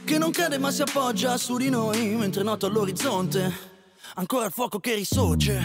che 0.06 0.18
non 0.18 0.32
cade 0.32 0.58
ma 0.60 0.72
si 0.72 0.82
appoggia 0.82 1.36
su 1.36 1.58
di 1.58 1.70
noi 1.70 2.16
mentre 2.16 2.42
noto 2.42 2.68
all'orizzonte 2.68 3.52
ancora 4.16 4.46
il 4.46 4.54
fuoco 4.54 4.80
che 4.80 4.96
risorge. 4.96 5.62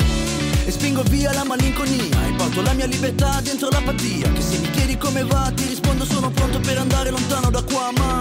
E 0.65 0.73
spingo 0.73 1.03
via 1.03 1.33
la 1.33 1.45
malinconia 1.45 2.27
e 2.27 2.33
porto 2.37 2.63
la 2.63 2.73
mia 2.73 2.87
libertà 2.87 3.41
dentro 3.41 3.69
l'apatia. 3.69 4.33
Che 4.33 4.41
se 4.41 4.59
mi 4.59 4.71
chiedi 4.71 4.99
come 4.99 5.23
va 5.23 5.53
ti 5.55 5.69
rispondo 5.69 6.05
sono 6.05 6.31
pronto 6.31 6.59
per 6.59 6.79
andare 6.79 7.11
lontano 7.11 7.49
da 7.49 7.63
qua 7.63 7.93
ma 7.93 8.21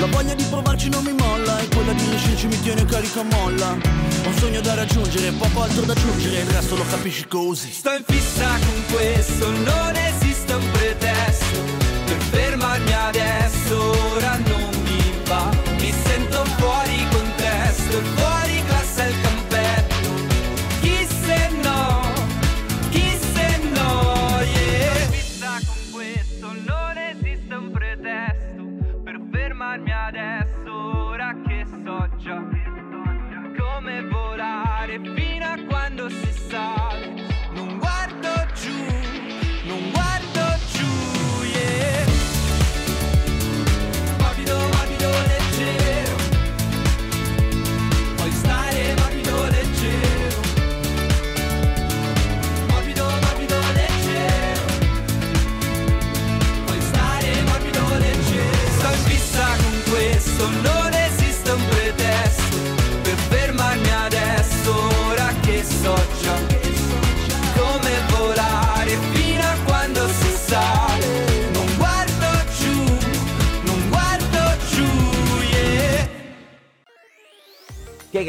la 0.00 0.06
voglia 0.06 0.34
di 0.34 0.44
provarci 0.44 0.88
non 0.88 1.04
mi 1.04 1.12
molla 1.12 1.58
e 1.58 1.68
quella 1.68 1.92
di 1.92 2.08
riuscirci 2.08 2.46
mi 2.46 2.58
tiene 2.62 2.86
carico 2.86 3.20
a 3.20 3.24
molla. 3.24 4.15
Ho 4.26 4.28
un 4.28 4.38
sogno 4.38 4.60
da 4.60 4.74
raggiungere, 4.74 5.30
poco 5.38 5.62
altro 5.62 5.82
da 5.82 5.92
aggiungere, 5.92 6.40
il 6.40 6.50
resto 6.50 6.74
lo 6.74 6.84
capisci 6.90 7.28
così. 7.28 7.70
Sto 7.70 7.92
in 7.92 8.02
fissa 8.04 8.58
con 8.58 8.82
questo, 8.92 9.50
non 9.52 9.94
esiste 9.94 10.52
un 10.52 10.68
pretesto 10.72 11.58
per 12.06 12.16
fermarmi 12.30 12.92
adesso, 12.92 13.90
ora 14.14 14.36
non 14.48 14.82
mi 14.82 15.12
va. 15.28 15.48
Mi 15.78 15.94
sento 16.04 16.44
fuori 16.58 17.06
contesto, 17.08 18.02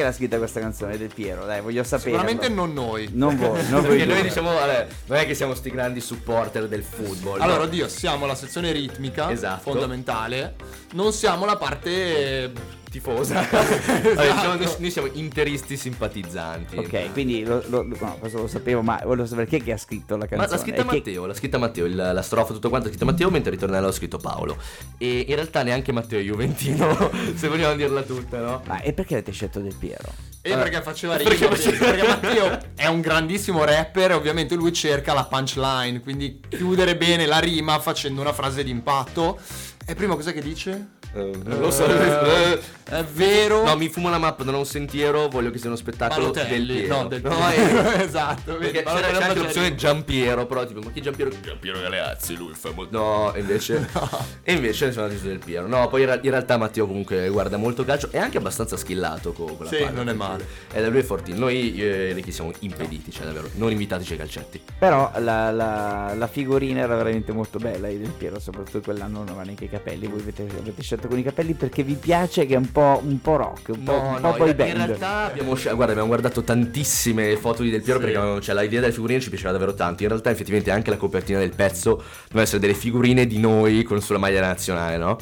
l'ha 0.08 0.14
scritta 0.14 0.38
questa 0.38 0.60
canzone 0.60 0.98
del 0.98 1.12
Piero? 1.14 1.46
Dai, 1.46 1.62
voglio 1.62 1.84
sapere. 1.84 2.12
Sicuramente 2.12 2.50
non 2.50 2.74
noi. 2.74 3.10
Non 3.12 3.36
voi, 3.38 3.68
non 3.70 3.82
voi 3.86 3.98
Perché 3.98 4.06
noi 4.06 4.22
diciamo, 4.24 4.54
vabbè, 4.54 4.88
non 5.06 5.18
è 5.18 5.26
che 5.26 5.36
siamo 5.36 5.54
sti 5.54 5.70
grandi 5.70 6.02
supporter 6.02 6.68
del 6.68 6.84
football. 6.84 7.42
Allora, 7.42 7.60
no? 7.60 7.64
oddio, 7.64 7.88
siamo 7.88 8.26
la 8.26 8.36
sezione 8.36 8.72
ritmica, 8.72 9.32
Esatto. 9.32 9.72
fondamentale. 9.72 10.56
Non 10.94 11.12
siamo 11.14 11.46
la 11.46 11.58
parte 11.58 12.52
tifosa. 13.00 13.46
Esatto. 14.08 14.22
Diciamo, 14.22 14.54
noi, 14.56 14.76
noi 14.80 14.92
siamo 14.92 15.10
interisti 15.14 15.78
simpatizzanti. 15.78 16.78
Ok, 16.78 17.12
quindi 17.14 17.44
lo, 17.44 17.64
lo- 17.68 17.84
no, 17.84 18.18
questo 18.20 18.40
lo 18.40 18.48
sapevo, 18.48 18.82
ma 18.82 19.00
volevo 19.04 19.26
sapere 19.28 19.48
chi 19.48 19.58
è 19.58 19.64
che 19.64 19.72
ha 19.74 19.78
scritto 19.78 20.16
la 20.16 20.28
Ma 20.30 20.38
canzone. 20.38 20.52
l'ha 20.52 20.58
scritta 20.58 20.82
E 20.82 20.84
Matteo, 20.84 21.26
l'ha 21.26 21.34
scritta 21.34 21.58
Matteo, 21.58 21.86
il- 21.86 21.96
la 21.96 22.22
strofa 22.22 22.54
tutto 22.54 22.70
quanto 22.70 22.88
l'ha 22.88 22.94
scritta 22.94 23.10
Matteo, 23.12 23.30
mentre 23.30 23.52
il 23.52 23.58
ritornello 23.58 23.86
l'ha 23.88 23.92
scritto 23.92 24.18
Paolo. 24.18 24.58
E 24.98 25.26
in 25.28 25.36
realtà 25.36 25.64
neanche 25.64 25.92
Matteo 25.92 26.20
è 26.20 26.24
Juventino, 26.24 27.12
se 27.36 27.48
vogliamo 27.48 27.76
dirla 27.76 28.02
tutta, 28.04 28.40
no? 28.40 28.62
Ma 28.66 28.82
e 28.82 28.94
perché 28.94 29.16
avete 29.16 29.32
scelto 29.32 29.60
del 29.60 29.76
Piero? 29.76 30.14
E 30.42 30.56
perché 30.56 30.82
faceva 30.82 31.18
rima? 31.18 31.30
Perché 31.30 31.48
Perché, 31.48 31.72
perché 31.74 32.08
Matteo 32.08 32.58
è 32.76 32.86
un 32.88 33.02
grandissimo 33.02 33.64
rapper 33.66 34.12
e 34.12 34.14
ovviamente 34.14 34.56
lui 34.56 34.72
cerca 34.72 35.14
la 35.14 35.26
punchline, 35.26 36.00
quindi 36.00 36.40
chiudere 36.48 36.96
bene 36.96 37.26
la 37.26 37.40
rima 37.40 37.80
facendo 37.80 38.22
una 38.22 38.32
frase 38.34 38.64
d'impatto. 38.64 39.38
E 39.86 39.96
prima 39.96 40.16
cos'è 40.16 40.34
che 40.34 40.42
dice? 40.42 40.96
Eh, 41.14 41.32
non 41.44 41.60
lo 41.60 41.72
so. 41.72 41.86
eh, 41.86 42.60
È 42.84 43.04
vero. 43.04 43.64
No, 43.64 43.76
mi 43.76 43.90
fumo 43.90 44.08
una 44.08 44.18
mappa 44.18 44.44
da 44.44 44.56
un 44.56 44.66
sentiero, 44.66 45.28
voglio 45.30 45.52
che 45.52 45.58
sia 45.58 45.68
uno 45.68 45.78
spettacolo 45.78 46.32
Balotelli, 46.32 46.66
del 46.68 46.78
Piero. 46.86 47.02
no, 47.02 47.08
del 47.08 47.22
no, 47.22 47.30
Piero. 47.50 47.92
eh, 47.94 48.04
esatto, 48.06 48.56
Perché 48.56 48.84
c'era, 48.84 48.84
Balotelli 48.84 49.14
c'era 49.14 49.26
anche 49.26 49.40
l'opzione 49.40 49.76
Giampiero, 49.76 50.46
però 50.46 50.66
tipo, 50.66 50.80
ma 50.82 50.92
chi 50.92 51.02
Giampiero? 51.02 51.32
Giampiero 51.42 51.80
Galeazzi, 51.82 52.36
lui 52.36 52.54
fa 52.54 52.72
molto... 52.72 52.98
No, 52.98 53.34
e 53.34 53.40
invece... 53.40 53.88
E 54.48 54.54
invece 54.54 54.86
ne 54.86 54.92
sono 54.94 55.06
andati 55.06 55.22
su 55.22 55.28
del 55.28 55.40
Piero. 55.40 55.68
No, 55.68 55.90
poi 55.90 56.02
in, 56.02 56.08
ra- 56.08 56.20
in 56.22 56.30
realtà 56.30 56.56
Matteo 56.58 56.88
comunque 56.88 57.28
guarda 57.28 57.58
molto 57.58 57.84
calcio, 57.84 58.10
è 58.12 58.18
anche 58.18 58.38
abbastanza 58.38 58.78
skillato 58.78 59.34
con 59.34 59.58
quella 59.58 59.70
Sì, 59.72 59.78
palla, 59.80 59.92
non 59.92 60.08
è 60.10 60.14
male. 60.14 60.46
E 60.72 60.82
da 60.82 60.88
lui 60.88 61.00
è 61.00 61.04
fortino. 61.04 61.38
Noi, 61.40 61.76
io 61.76 61.84
e 61.86 62.14
Ricky, 62.14 62.32
siamo 62.32 62.52
impediti, 62.60 63.12
cioè 63.12 63.26
davvero, 63.26 63.50
non 63.56 63.72
invitateci 63.72 64.14
ai 64.14 64.18
calcetti. 64.20 64.62
Però 64.80 65.12
la, 65.18 65.52
la- 65.52 66.14
la 66.16 66.28
figurina 66.28 66.80
era 66.80 66.96
veramente 66.96 67.34
molto 67.34 67.60
bella 67.60 67.88
Del 67.90 68.14
Piero, 68.18 68.40
soprattutto 68.40 68.80
quell'anno 68.80 69.18
non 69.18 69.28
aveva 69.28 69.44
neanche 69.44 69.66
i 69.66 69.70
capelli. 69.70 70.08
Voi 70.08 70.22
avete, 70.22 70.48
avete 70.58 70.82
scelto 70.82 70.97
con 71.08 71.20
i 71.20 71.24
capelli 71.24 71.54
perché 71.54 71.84
vi 71.84 71.94
piace 71.94 72.46
che 72.46 72.56
è 72.56 72.58
un 72.58 72.72
po', 72.72 73.00
un 73.04 73.22
po' 73.22 73.36
rock, 73.36 73.70
un 73.70 73.84
po', 73.84 73.94
un 73.94 74.20
po' 74.22 74.30
in, 74.30 74.38
boy 74.38 74.50
in 74.50 74.56
band. 74.56 74.78
realtà 74.78 75.26
abbiamo, 75.26 75.54
guarda, 75.56 75.84
abbiamo 75.92 76.08
guardato 76.08 76.42
tantissime 76.42 77.36
foto 77.38 77.62
di 77.62 77.70
Del 77.70 77.82
Piero 77.82 78.00
Sì. 78.00 78.06
perché 78.06 78.42
cioè, 78.42 78.56
l'idea 78.56 78.82
delle 78.82 78.94
figurine 78.94 79.20
ci 79.20 79.30
piaceva 79.30 79.52
davvero 79.52 79.74
tanto. 79.74 80.04
In 80.04 80.10
realtà, 80.10 80.30
effettivamente, 80.32 80.72
anche 80.72 80.90
la 80.90 80.98
copertina 80.98 81.40
del 81.40 81.54
pezzo 81.54 82.02
doveva 82.28 82.42
essere 82.42 82.60
delle 82.60 82.74
figurine 82.74 83.28
di 83.28 83.38
noi 83.38 83.84
con 83.84 84.02
sulla 84.02 84.20
maglia 84.20 84.42
nazionale, 84.42 84.98
no? 84.98 85.18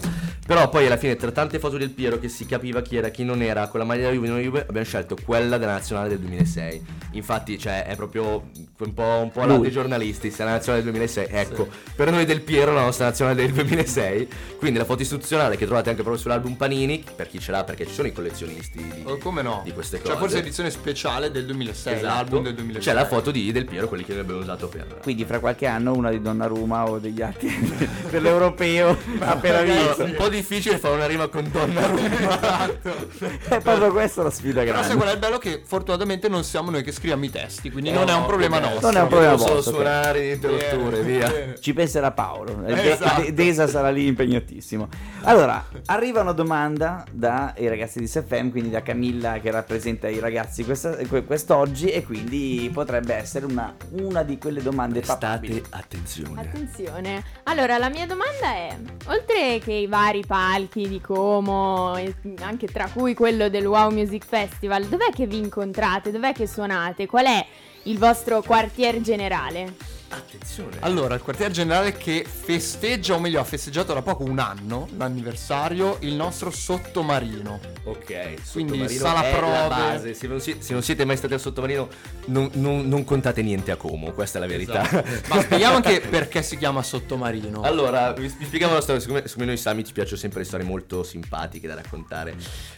Però 0.46 0.70
poi 0.70 0.86
alla 0.86 0.98
fine, 0.98 1.16
tra 1.16 1.32
tante 1.32 1.58
foto 1.60 1.78
del 1.78 1.90
Piero 1.90 2.20
che 2.20 2.30
si 2.30 2.46
capiva 2.46 2.82
chi 2.82 2.98
era, 2.98 3.10
chi 3.10 3.24
non 3.24 3.42
era, 3.42 3.68
con 3.68 3.80
la 3.80 3.86
maglia 3.86 4.04
della 4.04 4.14
Juve, 4.14 4.28
non 4.28 4.40
Juve, 4.40 4.66
abbiamo 4.68 4.86
scelto 4.86 5.16
quella 5.26 5.58
della 5.58 5.72
nazionale 5.74 6.10
del 6.10 6.20
2006. 6.20 6.86
Infatti, 7.14 7.58
cioè, 7.58 7.86
è 7.86 7.96
proprio 7.96 8.50
un 8.78 8.94
po', 8.94 9.20
un 9.24 9.32
po' 9.32 9.42
alla 9.42 9.58
dei 9.58 9.72
giornalisti, 9.72 10.30
se 10.30 10.44
la 10.44 10.52
nazionale 10.52 10.84
del 10.84 10.92
2006. 10.92 11.28
Ecco, 11.30 11.68
per 11.96 12.12
noi 12.12 12.26
del 12.26 12.42
Piero 12.42 12.74
la 12.74 12.82
nostra 12.82 13.06
nazionale 13.06 13.42
del 13.42 13.54
2006. 13.54 14.28
Quindi 14.58 14.78
la 14.78 14.86
foto 14.86 15.02
istituzionale 15.02 15.58
che 15.58 15.65
trovate 15.66 15.90
anche 15.90 16.02
proprio 16.02 16.22
sull'album 16.22 16.54
Panini, 16.56 17.04
per 17.16 17.28
chi 17.28 17.40
ce 17.40 17.52
l'ha, 17.52 17.64
perché 17.64 17.86
ci 17.86 17.94
sono 17.94 18.08
i 18.08 18.12
collezionisti 18.14 18.78
di, 18.84 19.02
Oh, 19.06 19.18
come 19.18 19.42
no? 19.42 19.62
di 19.64 19.72
queste 19.74 19.98
cose. 19.98 20.10
Cioè, 20.12 20.20
forse 20.20 20.38
edizione 20.40 20.70
speciale 20.70 21.32
del 21.32 21.46
2006, 21.46 21.94
Esatto. 21.94 22.06
l'album 22.14 22.44
del 22.44 22.54
2006. 22.56 22.82
C'è 22.82 22.94
la 23.00 23.06
foto 23.06 23.32
di 23.32 23.52
Del 23.52 23.66
Piero, 23.66 23.88
quelli 23.88 24.04
che 24.04 24.18
abbiamo 24.18 24.40
usato 24.40 24.68
per. 24.68 25.00
Quindi 25.02 25.26
fra 25.26 25.40
qualche 25.40 25.66
anno 25.68 25.94
una 25.94 26.10
di 26.10 26.22
Donnarumma 26.22 26.90
o 26.90 26.98
degli 27.00 27.22
altri 27.22 27.48
per 28.10 28.22
l'europeo 28.22 28.98
appena 29.20 29.62
visto. 29.62 30.04
un 30.04 30.14
po' 30.18 30.30
difficile 30.30 30.78
fare 30.78 30.96
una 30.96 31.06
rima 31.08 31.28
con 31.28 31.50
Donnarumma. 31.52 32.70
È 33.48 33.60
proprio 33.62 33.92
questa 33.92 34.24
la 34.24 34.30
sfida 34.30 34.62
Però 34.64 34.74
sai 34.76 34.82
grande. 34.82 34.96
qual 34.96 35.10
è 35.10 35.14
il 35.14 35.20
bello 35.20 35.38
che 35.38 35.62
fortunatamente 35.66 36.28
non 36.30 36.44
siamo 36.44 36.70
noi 36.72 36.84
che 36.84 36.92
scriviamo 36.92 37.24
i 37.26 37.30
testi, 37.30 37.72
quindi 37.72 37.92
non 37.92 38.10
è 38.10 38.14
un 38.14 38.22
no, 38.22 38.26
problema 38.28 38.60
nostro. 38.60 38.88
Non 38.88 38.98
è 38.98 39.02
un 39.02 39.08
problema 39.08 39.32
Devo 39.34 39.44
solo 39.44 39.56
vostro, 39.56 39.72
ok. 39.74 39.82
suonare 39.82 40.20
le 40.20 40.32
interrutture, 40.34 41.02
via. 41.04 41.30
Bene. 41.30 41.60
Ci 41.60 41.74
penserà 41.74 42.12
Paolo. 42.12 42.54
De- 42.66 42.92
Esatto. 42.92 43.22
De- 43.22 43.34
Desa 43.34 43.68
sarà 43.68 43.90
lì 43.90 44.08
impegnatissimo. 44.08 44.88
Allora, 45.22 45.55
arriva 45.86 46.22
una 46.22 46.32
domanda 46.32 47.04
dai 47.12 47.68
ragazzi 47.68 48.00
di 48.00 48.08
SFM, 48.08 48.50
quindi 48.50 48.70
da 48.70 48.82
Camilla 48.82 49.40
che 49.40 49.52
rappresenta 49.52 50.08
i 50.08 50.20
ragazzi 50.20 50.64
questa- 50.64 50.96
que- 51.08 51.24
quest'oggi 51.24 51.90
e 51.90 52.04
quindi 52.04 52.70
potrebbe 52.74 53.14
essere 53.14 53.46
una, 53.46 53.74
una 53.92 54.24
di 54.24 54.38
quelle 54.38 54.62
domande 54.62 55.02
papabili. 55.02 55.58
State 55.66 55.76
attenzione. 55.78 56.42
Attenzione. 56.42 57.24
Allora, 57.44 57.78
la 57.78 57.90
mia 57.90 58.06
domanda 58.06 58.54
è: 58.54 58.76
oltre 59.08 59.60
che 59.60 59.74
i 59.74 59.88
vari 59.88 60.24
palchi 60.26 60.88
di 60.88 61.02
Como, 61.02 61.94
anche 62.42 62.68
tra 62.68 62.90
cui 62.92 63.14
quello 63.14 63.50
del 63.50 63.66
Wow 63.66 63.92
Music 63.92 64.26
Festival, 64.26 64.86
dov'è 64.86 65.10
che 65.14 65.28
vi 65.28 65.38
incontrate? 65.38 66.12
Dov'è 66.12 66.34
che 66.34 66.48
suonate? 66.48 67.06
Qual 67.06 67.26
è 67.26 67.46
il 67.84 67.98
vostro 67.98 68.42
quartier 68.42 69.00
generale? 69.02 69.74
Attenzione. 70.16 70.78
Allora, 70.80 71.16
il 71.16 71.22
quartier 71.22 71.52
generale 71.52 71.94
che 71.94 72.26
festeggia, 72.28 73.16
o 73.16 73.20
meglio, 73.20 73.40
ha 73.40 73.44
festeggiato 73.44 73.94
da 73.94 74.02
poco 74.02 74.24
un 74.24 74.40
anno, 74.40 74.88
l'anniversario, 74.98 75.98
il 76.02 76.14
nostro 76.14 76.50
sottomarino. 76.52 77.60
Ok, 77.84 78.52
Quindi 78.52 78.88
sottomarino 78.88 79.00
sala 79.00 79.22
prove. 79.24 79.68
base. 79.68 80.14
Se 80.14 80.28
non, 80.28 80.40
si- 80.40 80.56
se 80.60 80.74
non 80.74 80.82
siete 80.82 81.06
mai 81.06 81.18
stati 81.18 81.34
al 81.34 81.40
sottomarino, 81.40 81.88
non, 82.26 82.50
non- 82.54 82.88
non 82.88 83.04
contate 83.04 83.42
niente 83.42 83.72
a 83.72 83.76
Como, 83.76 84.12
questa 84.12 84.38
è 84.38 84.42
la 84.42 84.48
verità. 84.48 84.82
Ma 85.30 85.42
spieghiamo 85.42 85.76
anche 85.76 86.00
perché 86.02 86.42
si 86.42 86.58
chiama 86.58 86.82
sottomarino. 86.82 87.62
Allora, 87.62 88.14
vi, 88.14 88.28
vi 88.28 88.46
spieghiamo 88.46 88.74
la 88.74 88.82
storia. 88.82 89.02
Siccome, 89.02 89.28
siccome 89.28 89.46
noi 89.46 89.58
Sami 89.58 89.84
ci 89.84 89.94
piacciono 89.94 90.18
sempre 90.18 90.40
le 90.40 90.46
storie 90.46 90.66
molto 90.66 91.04
simpatiche 91.04 91.68
da 91.68 91.76
raccontare. 91.76 92.36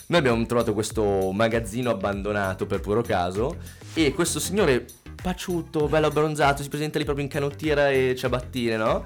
Noi 0.07 0.19
abbiamo 0.19 0.45
trovato 0.45 0.73
questo 0.73 1.31
magazzino 1.31 1.89
abbandonato 1.89 2.65
per 2.65 2.79
puro 2.79 3.01
caso. 3.01 3.57
E 3.93 4.13
questo 4.13 4.39
signore 4.39 4.85
paciutto, 5.19 5.87
bello 5.87 6.07
abbronzato, 6.07 6.61
si 6.61 6.69
presenta 6.69 6.99
lì 6.99 7.03
proprio 7.03 7.25
in 7.27 7.29
canottiera 7.29 7.91
e 7.91 8.15
ciabattine, 8.15 8.77
no? 8.77 9.05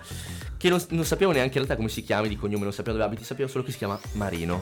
Che 0.61 0.69
non, 0.69 0.79
non 0.89 1.05
sappiamo 1.05 1.31
neanche 1.33 1.57
in 1.57 1.63
realtà 1.63 1.75
come 1.75 1.89
si 1.89 2.03
chiami 2.03 2.27
di 2.27 2.35
cognome, 2.37 2.61
non 2.65 2.71
sappiamo 2.71 2.95
dove 2.95 3.09
abiti, 3.09 3.23
sappiamo 3.25 3.49
solo 3.49 3.63
che 3.63 3.71
si 3.71 3.77
chiama 3.79 3.99
Marino. 4.11 4.61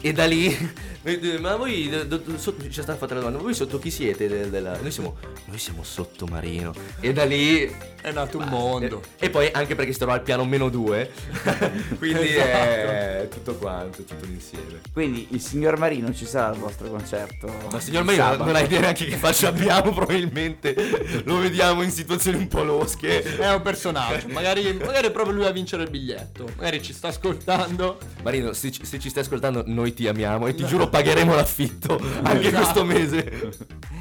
E 0.00 0.12
da 0.12 0.24
lì, 0.24 0.56
ma 1.40 1.56
voi, 1.56 1.88
do- 2.06 2.18
do- 2.18 2.38
sotto- 2.38 2.62
ci 2.70 2.78
è 2.78 2.82
stata 2.82 2.96
fatta 2.96 3.14
la 3.14 3.20
domanda, 3.20 3.42
voi 3.42 3.52
sotto 3.52 3.80
chi 3.80 3.90
siete? 3.90 4.28
del- 4.28 4.48
della- 4.48 4.78
noi 4.80 4.92
siamo, 4.92 5.16
noi 5.46 5.58
siamo 5.58 5.82
sottomarino. 5.82 6.72
E 7.00 7.12
da 7.12 7.24
lì 7.24 7.64
È 8.00 8.12
nato 8.12 8.38
un 8.38 8.44
mondo. 8.44 9.02
e, 9.18 9.26
e 9.26 9.30
poi 9.30 9.50
anche 9.52 9.74
perché 9.74 9.90
si 9.92 9.98
trova 9.98 10.14
al 10.14 10.22
piano 10.22 10.44
meno 10.44 10.68
due. 10.68 11.10
quindi 11.98 12.28
è 12.28 13.18
Esatto. 13.18 13.34
tutto 13.34 13.54
quanto, 13.56 14.04
tutto 14.04 14.24
insieme. 14.26 14.80
Quindi 14.92 15.26
il 15.30 15.40
signor 15.40 15.78
Marino 15.78 16.14
ci 16.14 16.26
sarà 16.26 16.48
al 16.50 16.56
vostro 16.58 16.88
concerto. 16.88 17.52
Ma 17.72 17.80
signor 17.80 18.04
Marino 18.04 18.22
sabato. 18.22 18.44
non 18.44 18.54
hai 18.54 18.64
idea 18.64 18.80
neanche 18.80 19.04
che 19.04 19.16
faccia 19.16 19.48
abbiamo 19.48 19.92
probabilmente. 19.92 21.22
Lo 21.24 21.38
vediamo 21.38 21.82
in 21.82 21.90
situazioni 21.90 22.38
un 22.38 22.48
po' 22.48 22.62
losche. 22.62 23.22
È 23.36 23.52
un 23.52 23.62
personaggio. 23.62 24.28
Magari, 24.28 24.72
magari 24.74 25.08
è 25.08 25.10
proprio 25.10 25.34
lui 25.34 25.39
a 25.46 25.50
vincere 25.52 25.84
il 25.84 25.90
biglietto. 25.90 26.46
Magari 26.56 26.82
ci 26.82 26.92
sta 26.92 27.08
ascoltando. 27.08 27.98
Marino, 28.22 28.52
se, 28.52 28.70
ci- 28.70 28.84
se 28.84 28.98
ci 28.98 29.08
stai 29.08 29.22
ascoltando, 29.22 29.62
noi 29.66 29.92
ti 29.94 30.06
amiamo 30.08 30.46
e 30.46 30.54
ti 30.54 30.64
giuro 30.66 30.88
pagheremo 30.88 31.34
l'affitto 31.34 31.98
anche 32.22 32.48
Esatto. 32.48 32.56
questo 32.62 32.84
mese. 32.84 33.58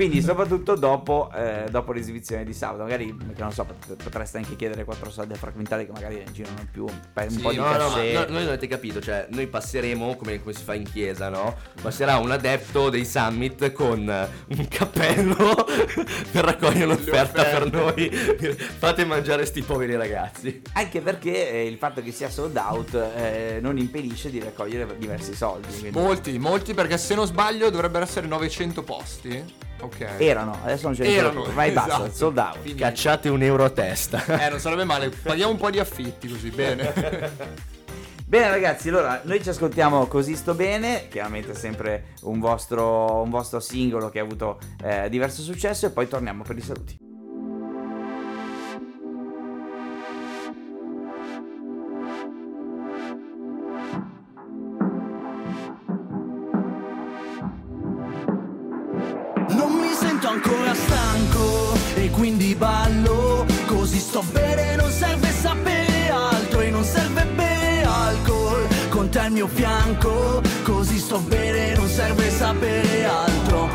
Quindi, 0.00 0.22
soprattutto 0.22 0.76
dopo, 0.76 1.30
eh, 1.36 1.66
dopo 1.70 1.92
l'esibizione 1.92 2.42
di 2.42 2.54
sabato, 2.54 2.84
magari, 2.84 3.14
non 3.36 3.52
so, 3.52 3.64
pot- 3.66 4.02
potreste 4.02 4.38
anche 4.38 4.56
chiedere 4.56 4.82
quattro 4.84 5.10
soldi 5.10 5.34
a 5.34 5.36
fragmentare 5.36 5.84
che 5.84 5.92
magari 5.92 6.24
girano 6.32 6.66
più 6.72 6.84
un, 6.84 7.00
pa- 7.12 7.24
un 7.24 7.28
Sì, 7.28 7.40
po' 7.40 7.50
di 7.50 7.56
no, 7.56 7.64
no, 7.64 7.70
ma 7.70 7.78
cachet. 7.78 8.14
no, 8.14 8.20
noi 8.20 8.38
non 8.44 8.46
avete 8.48 8.66
capito, 8.66 8.98
cioè 9.02 9.26
noi 9.28 9.46
passeremo 9.46 10.16
come, 10.16 10.40
come 10.40 10.54
si 10.54 10.62
fa 10.62 10.72
in 10.72 10.84
chiesa, 10.90 11.28
no? 11.28 11.54
Passerà 11.82 12.16
un 12.16 12.30
adepto 12.30 12.88
dei 12.88 13.04
summit 13.04 13.72
con 13.72 13.98
un 14.08 14.68
cappello 14.68 15.66
per 16.32 16.44
raccogliere 16.46 16.86
l'offerta 16.86 17.44
per 17.44 17.70
noi. 17.70 18.08
Fate 18.10 19.04
mangiare 19.04 19.44
sti 19.44 19.60
poveri 19.60 19.96
ragazzi. 19.96 20.62
Anche 20.72 21.02
perché 21.02 21.50
eh, 21.50 21.66
il 21.66 21.76
fatto 21.76 22.00
che 22.02 22.10
sia 22.10 22.30
sold 22.30 22.56
out 22.56 22.94
eh, 22.94 23.58
non 23.60 23.76
impedisce 23.76 24.30
di 24.30 24.40
raccogliere 24.40 24.96
diversi 24.96 25.34
soldi. 25.34 25.68
quindi- 25.78 25.98
Molti, 25.98 26.38
molti, 26.38 26.72
perché 26.72 26.96
se 26.96 27.14
non 27.14 27.26
sbaglio 27.26 27.68
dovrebbero 27.68 28.02
essere 28.04 28.26
900 28.26 28.82
posti. 28.82 29.68
Ok. 29.80 30.06
Erano, 30.18 30.58
adesso 30.62 30.86
non 30.86 30.94
ce 30.94 31.02
ne 31.02 31.14
Erano, 31.14 31.42
sono. 31.42 31.54
Vai 31.54 31.70
basta, 31.72 31.94
esatto. 31.94 32.12
sold 32.12 32.38
out. 32.38 32.58
Finito. 32.60 32.82
Cacciate 32.84 33.28
un 33.28 33.42
euro 33.42 33.64
a 33.64 33.70
testa. 33.70 34.24
Eh, 34.46 34.48
non 34.50 34.58
sarebbe 34.58 34.84
male. 34.84 35.08
Paghiamo 35.08 35.52
un 35.52 35.58
po' 35.58 35.70
di 35.70 35.78
affitti 35.78 36.28
così, 36.28 36.50
bene. 36.50 37.68
Bene 38.30 38.48
ragazzi, 38.48 38.90
allora 38.90 39.22
noi 39.24 39.42
ci 39.42 39.48
ascoltiamo 39.48 40.06
Così 40.06 40.36
sto 40.36 40.54
bene, 40.54 41.08
chiaramente 41.08 41.52
sempre 41.52 42.10
un 42.22 42.38
vostro, 42.38 43.22
un 43.22 43.28
vostro 43.28 43.58
singolo 43.58 44.08
che 44.08 44.20
ha 44.20 44.22
avuto 44.22 44.60
eh, 44.84 45.08
diverso 45.08 45.42
successo 45.42 45.86
e 45.86 45.90
poi 45.90 46.06
torniamo 46.06 46.44
per 46.44 46.56
i 46.56 46.60
saluti. 46.60 47.09
Quindi 62.20 62.54
ballo. 62.54 63.46
Così 63.66 63.98
sto 63.98 64.22
bene, 64.30 64.76
non 64.76 64.90
serve 64.90 65.32
sapere 65.32 66.10
altro 66.10 66.60
e 66.60 66.68
non 66.68 66.84
serve 66.84 67.24
bere 67.24 67.82
alcol. 67.82 68.68
Con 68.90 69.08
te 69.08 69.20
al 69.20 69.32
mio 69.32 69.48
fianco, 69.48 70.42
così 70.62 70.98
sto 70.98 71.18
bene, 71.20 71.74
non 71.74 71.88
serve 71.88 72.30
sapere 72.30 73.04
altro. 73.06 73.70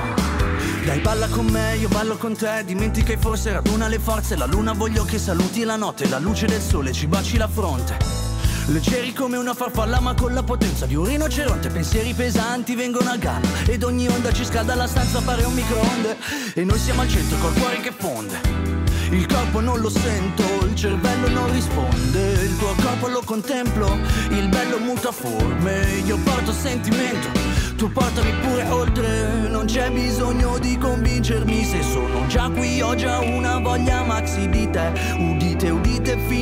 Dai 0.85 0.99
balla 0.99 1.27
con 1.27 1.47
me, 1.47 1.75
io 1.77 1.89
ballo 1.89 2.17
con 2.17 2.37
te. 2.37 2.63
Dimentica 2.63 3.13
e 3.13 3.17
forse 3.17 3.51
raduna 3.51 3.87
le 3.87 3.97
forze. 3.97 4.35
La 4.35 4.45
luna 4.45 4.73
voglio 4.73 5.05
che 5.05 5.17
saluti 5.17 5.63
la 5.63 5.75
notte. 5.75 6.07
La 6.07 6.19
luce 6.19 6.45
del 6.45 6.61
sole 6.61 6.91
ci 6.91 7.07
baci 7.07 7.37
la 7.37 7.47
fronte 7.47 8.24
Leggeri 8.67 9.13
come 9.13 9.37
una 9.37 9.53
farfalla 9.53 9.99
ma 9.99 10.15
con 10.15 10.33
la 10.33 10.41
potenza 10.41 10.87
di 10.87 10.95
un 10.95 11.05
rinoceronte. 11.05 11.69
Pensieri 11.69 12.13
pesanti 12.13 12.73
vengono 12.73 13.11
a 13.11 13.15
galla 13.15 13.47
Ed 13.67 13.83
ogni 13.83 14.07
onda 14.07 14.33
ci 14.33 14.43
scalda 14.43 14.73
la 14.73 14.87
stanza 14.87 15.21
pare 15.21 15.43
un 15.43 15.53
microonde. 15.53 16.17
E 16.55 16.63
noi 16.63 16.79
siamo 16.79 17.01
al 17.01 17.07
centro 17.07 17.37
col 17.37 17.53
cuore 17.53 17.79
che 17.81 17.91
fonde. 17.95 18.39
Il 19.11 19.27
corpo 19.27 19.59
non 19.59 19.79
lo 19.79 19.89
sento, 19.89 20.43
il 20.65 20.73
cervello 20.75 21.29
non 21.29 21.51
risponde. 21.51 22.33
Il 22.41 22.57
tuo 22.57 22.73
corpo 22.81 23.07
lo 23.07 23.21
contemplo, 23.23 23.99
il 24.29 24.47
bello 24.49 24.79
muta 24.79 25.11
forme. 25.11 26.01
Io 26.03 26.17
porto 26.17 26.51
sentimento 26.51 27.55
tu 27.77 27.91
portami 27.91 28.31
pure 28.39 28.69
oltre, 28.69 29.49
non 29.49 29.65
c'è 29.65 29.91
bisogno 29.91 30.57
di 30.59 30.77
convincermi 30.77 31.65
Se 31.65 31.83
sono 31.83 32.25
già 32.27 32.49
qui 32.49 32.81
ho 32.81 32.95
già 32.95 33.19
una 33.19 33.59
voglia 33.59 34.01
maxi 34.03 34.47
di 34.47 34.69
te. 34.69 34.93
Udite, 35.17 35.69
udite 35.69 35.84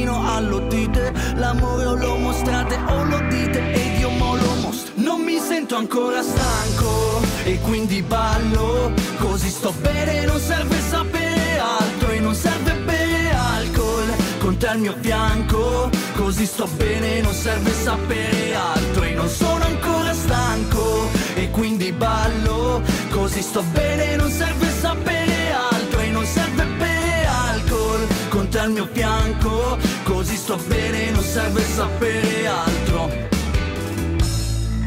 fino 0.03 0.21
all'odite 0.35 1.13
L'amore 1.35 1.85
o 1.85 1.95
lo 1.95 2.17
mostrate 2.17 2.75
o 2.75 3.03
lo 3.05 3.19
dite 3.29 3.71
ed 3.71 3.99
io 3.99 4.09
mo 4.09 4.35
lo 4.35 4.53
mostro. 4.61 4.91
Non 4.95 5.21
mi 5.21 5.37
sento 5.39 5.77
ancora 5.77 6.21
stanco 6.21 7.21
e 7.43 7.59
quindi 7.61 8.01
ballo. 8.01 8.91
Così 9.17 9.49
sto 9.49 9.73
bene, 9.81 10.25
non 10.25 10.39
serve 10.39 10.79
sapere 10.81 11.59
altro 11.59 12.09
e 12.11 12.19
non 12.19 12.35
serve 12.35 12.73
bere 12.73 13.33
alcol. 13.33 14.13
Con 14.39 14.57
te 14.57 14.67
al 14.67 14.79
mio 14.79 14.93
fianco 14.99 15.89
Così 16.15 16.45
sto 16.45 16.67
bene, 16.75 17.21
non 17.21 17.33
serve 17.33 17.71
sapere 17.71 18.53
altro 18.53 19.03
e 19.03 19.13
non 19.13 19.29
sono 19.29 19.63
ancora 19.63 20.13
stanco. 20.13 21.07
E 21.35 21.49
quindi 21.49 21.91
ballo 21.93 22.81
Così 23.09 23.41
sto 23.41 23.63
bene, 23.71 24.17
non 24.17 24.29
serve 24.29 24.69
sapere 24.81 25.51
altro 25.53 25.99
e 25.99 26.09
non 26.09 26.25
serve 26.25 26.65
bere 26.77 27.25
alcol. 27.25 28.07
Con 28.29 28.49
te 28.49 28.59
al 28.59 28.71
mio 28.71 28.87
fianco 28.91 29.77
sto 30.43 30.57
bene, 30.67 31.09
non 31.11 31.23
serve 31.23 31.63
sapere 31.63 32.45
altro. 32.47 33.09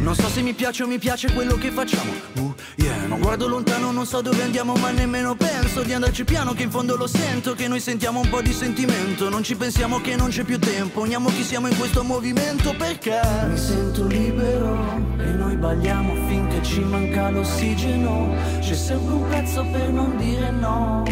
Non 0.01 0.15
so 0.15 0.29
se 0.29 0.43
mi 0.43 0.53
piace 0.53 0.83
o 0.83 0.87
mi 0.87 0.99
piace 0.99 1.33
quello 1.33 1.55
che 1.55 1.71
facciamo. 1.71 2.13
Uh, 2.35 2.55
yeah, 2.75 3.07
non 3.07 3.21
guardo 3.21 3.49
lontano, 3.49 3.91
non 3.91 4.05
so 4.05 4.21
dove 4.21 4.43
andiamo 4.43 4.75
Ma 4.75 4.91
nemmeno 4.91 5.35
penso 5.35 5.83
di 5.83 5.95
andarci 5.95 6.25
piano 6.25 6.53
Che 6.53 6.63
in 6.63 6.71
fondo 6.71 6.97
lo 6.97 7.07
sento, 7.07 7.55
che 7.55 7.67
noi 7.67 7.81
sentiamo 7.81 8.21
un 8.21 8.29
po' 8.29 8.43
di 8.43 8.53
sentimento. 8.53 9.31
Non 9.31 9.43
ci 9.43 9.57
pensiamo 9.57 10.01
che 10.03 10.15
non 10.15 10.29
c'è 10.29 10.45
più 10.45 10.59
tempo 10.59 11.01
Ogniamo 11.01 11.31
chi 11.31 11.43
siamo 11.43 11.69
in 11.69 11.77
questo 11.77 12.05
movimento 12.05 12.75
Perché? 12.77 13.19
Mi 13.49 13.57
sento 13.57 14.07
libero 14.07 14.79
E 15.19 15.25
noi 15.25 15.57
balliamo 15.57 16.15
finché 16.29 16.63
ci 16.63 16.81
manca 16.81 17.31
l'ossigeno. 17.31 18.33
C'è 18.61 18.75
sempre 18.75 19.15
un 19.15 19.29
pezzo 19.29 19.65
per 19.73 19.89
non 19.89 20.17
dire 20.19 20.51
no 20.51 21.03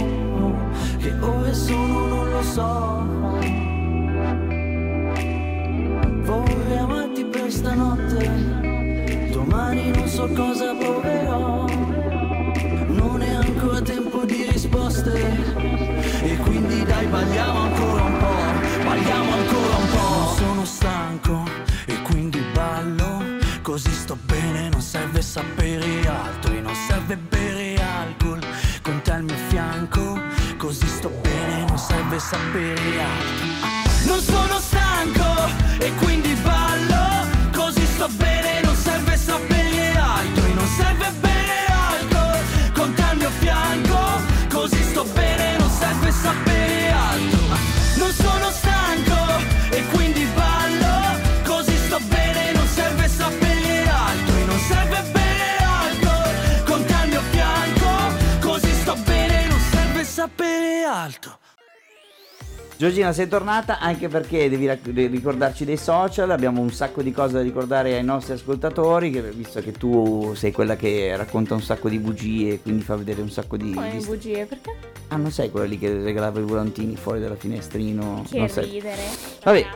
Che 0.99 1.13
ore 1.19 1.55
sono 1.55 2.07
non 2.07 2.31
lo 2.31 2.43
so 2.43 3.34
Vorrei 6.25 6.79
amarti 6.79 7.25
per 7.27 7.53
stanotte. 7.53 9.31
Domani 9.31 9.91
non 9.91 10.09
so 10.09 10.27
cosa 10.29 10.75
proverò. 10.75 11.67
Non 12.87 13.21
è 13.21 13.35
ancora 13.35 13.83
tempo 13.83 14.25
di 14.25 14.47
risposte. 14.51 15.13
E 16.23 16.37
quindi 16.39 16.83
dai 16.85 17.07
balliamo 17.07 17.59
ancora 17.61 18.03
un 18.03 18.19
po' 18.19 18.85
Balliamo 18.85 19.33
ancora 19.33 19.77
un 19.77 19.89
po' 19.91 20.35
sono 20.37 20.65
stanco 20.65 21.45
e 21.85 22.01
quindi 22.03 22.41
ballo. 22.55 23.23
Così 23.61 23.93
sto 23.93 24.17
bene, 24.25 24.71
non 24.71 24.81
serve 24.81 25.21
sapere 25.23 26.07
altro 26.07 26.53
E 26.53 26.61
non 26.61 26.75
serve 26.75 27.17
bere 27.17 27.77
alcol. 27.77 28.41
Con 28.83 29.01
te 29.03 29.11
al 29.13 29.25
mio 29.25 29.37
fianco 29.49 30.19
Così 30.57 30.87
sto 30.87 31.11
bene, 31.21 31.65
non 31.67 31.79
serve 31.79 32.19
sapere 32.19 33.01
altro 33.01 33.74
Giorgina 62.77 63.13
sei 63.13 63.29
tornata 63.29 63.79
anche 63.79 64.09
perché 64.09 64.49
devi 64.49 64.69
ricordarci 65.07 65.65
dei 65.65 65.77
social, 65.77 66.31
abbiamo 66.31 66.61
un 66.61 66.73
sacco 66.73 67.03
di 67.03 67.13
cose 67.13 67.35
da 67.35 67.41
ricordare 67.41 67.95
ai 67.95 68.03
nostri 68.03 68.33
ascoltatori, 68.33 69.11
visto 69.33 69.61
che 69.61 69.71
tu 69.71 70.33
sei 70.35 70.51
quella 70.51 70.75
che 70.75 71.17
racconta 71.17 71.55
un 71.55 71.63
sacco 71.63 71.89
di 71.89 72.01
bugie, 72.01 72.61
quindi 72.61 72.83
fa 72.83 72.97
vedere 72.97 73.23
un 73.23 73.31
sacco 73.31 73.57
di... 73.57 73.73
Come 73.73 73.97
di- 73.97 74.05
bugie, 74.05 74.45
perché? 74.45 74.75
Ah, 75.09 75.17
non 75.17 75.31
sei 75.31 75.51
quella 75.51 75.67
lì 75.67 75.79
che 75.79 76.03
regalava 76.03 76.41
i 76.41 76.43
volantini 76.43 76.97
fuori 76.97 77.21
dalla 77.21 77.37
finestrino? 77.37 78.25
Che 78.29 78.39
non 78.39 78.49
sei. 78.49 78.69
ridere. 78.69 79.03
Vabbè, 79.45 79.67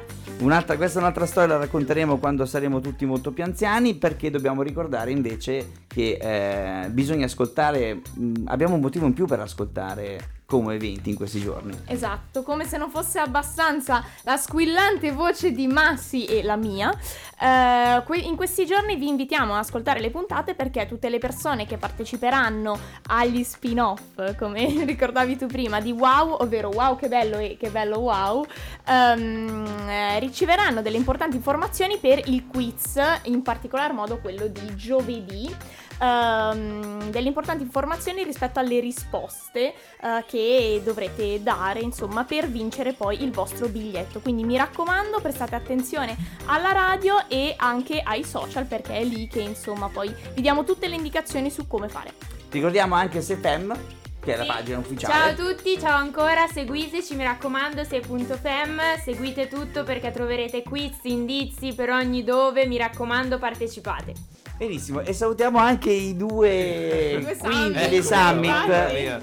un'altra, 0.40 0.76
questa 0.76 0.98
è 0.98 1.02
un'altra 1.02 1.26
storia, 1.26 1.54
la 1.54 1.60
racconteremo 1.60 2.18
quando 2.18 2.46
saremo 2.46 2.80
tutti 2.80 3.04
molto 3.04 3.30
più 3.30 3.44
anziani, 3.44 3.94
perché 3.94 4.30
dobbiamo 4.30 4.62
ricordare 4.62 5.12
invece 5.12 5.68
che 5.98 6.84
eh, 6.84 6.88
bisogna 6.90 7.24
ascoltare, 7.24 8.02
mh, 8.14 8.42
abbiamo 8.44 8.74
un 8.76 8.80
motivo 8.80 9.06
in 9.06 9.14
più 9.14 9.26
per 9.26 9.40
ascoltare 9.40 10.36
come 10.46 10.76
eventi 10.76 11.10
in 11.10 11.16
questi 11.16 11.40
giorni. 11.40 11.76
Esatto, 11.86 12.42
come 12.42 12.64
se 12.64 12.78
non 12.78 12.88
fosse 12.88 13.18
abbastanza 13.18 14.02
la 14.22 14.36
squillante 14.36 15.10
voce 15.10 15.50
di 15.50 15.66
Massi 15.66 16.24
e 16.24 16.42
la 16.44 16.56
mia. 16.56 16.90
eh, 17.38 18.02
in 18.22 18.36
questi 18.36 18.64
giorni 18.64 18.96
vi 18.96 19.08
invitiamo 19.08 19.52
ad 19.52 19.58
ascoltare 19.58 20.00
le 20.00 20.10
puntate 20.10 20.54
perché 20.54 20.86
tutte 20.86 21.10
le 21.10 21.18
persone 21.18 21.66
che 21.66 21.76
parteciperanno 21.76 22.78
agli 23.08 23.42
spin-off, 23.42 24.36
come 24.38 24.66
ricordavi 24.86 25.36
tu 25.36 25.46
prima, 25.46 25.80
di 25.80 25.90
Wow, 25.90 26.36
ovvero 26.40 26.70
Wow 26.70 26.96
che 26.96 27.08
bello 27.08 27.38
e 27.38 27.56
che 27.58 27.70
bello 27.70 27.98
Wow, 27.98 28.46
ehm, 28.86 29.66
eh, 29.88 30.18
riceveranno 30.20 30.80
delle 30.80 30.96
importanti 30.96 31.36
informazioni 31.36 31.98
per 31.98 32.22
il 32.26 32.46
quiz, 32.46 32.98
in 33.24 33.42
particolar 33.42 33.92
modo 33.92 34.18
quello 34.18 34.46
di 34.46 34.76
giovedì 34.76 35.54
ehm, 35.98 37.10
delle 37.10 37.28
importanti 37.28 37.62
informazioni 37.62 38.22
rispetto 38.24 38.58
alle 38.58 38.80
risposte 38.80 39.74
eh, 40.00 40.24
che 40.26 40.80
dovrete 40.84 41.42
dare, 41.42 41.80
insomma, 41.80 42.24
per 42.24 42.48
vincere 42.48 42.92
poi 42.92 43.22
il 43.22 43.30
vostro 43.30 43.68
biglietto. 43.68 44.20
Quindi 44.20 44.44
mi 44.44 44.56
raccomando, 44.56 45.20
prestate 45.20 45.54
attenzione 45.54 46.16
alla 46.46 46.72
radio 46.72 47.28
e 47.28 47.54
anche 47.56 48.00
ai 48.02 48.24
social 48.24 48.64
perché 48.66 48.94
è 48.94 49.04
lì 49.04 49.26
che, 49.28 49.40
insomma, 49.40 49.88
poi 49.88 50.14
vi 50.34 50.40
diamo 50.40 50.64
tutte 50.64 50.88
le 50.88 50.96
indicazioni 50.96 51.50
su 51.50 51.66
come 51.66 51.88
fare. 51.88 52.12
Ricordiamo 52.50 52.94
anche 52.94 53.20
Sefem, 53.20 53.76
che 54.20 54.34
è 54.34 54.36
la 54.36 54.42
Sì. 54.42 54.48
pagina 54.48 54.76
Ciao 54.78 54.86
ufficiale. 54.86 55.30
a 55.30 55.34
tutti, 55.34 55.78
ciao 55.78 55.96
ancora, 55.96 56.46
seguiteci, 56.46 57.14
mi 57.14 57.24
raccomando, 57.24 57.84
sei.fem, 57.84 58.80
seguite 59.02 59.48
tutto 59.48 59.84
perché 59.84 60.10
troverete 60.10 60.62
quiz, 60.62 60.98
indizi 61.02 61.74
per 61.74 61.90
ogni 61.90 62.24
dove, 62.24 62.66
mi 62.66 62.76
raccomando 62.78 63.38
partecipate. 63.38 64.12
Benissimo, 64.58 65.00
e 65.02 65.12
salutiamo 65.12 65.56
anche 65.58 65.90
i 65.90 66.16
due 66.16 67.18
Due 67.22 67.36
summit. 67.40 67.88
dei 67.88 68.02
Summit. 68.02 69.20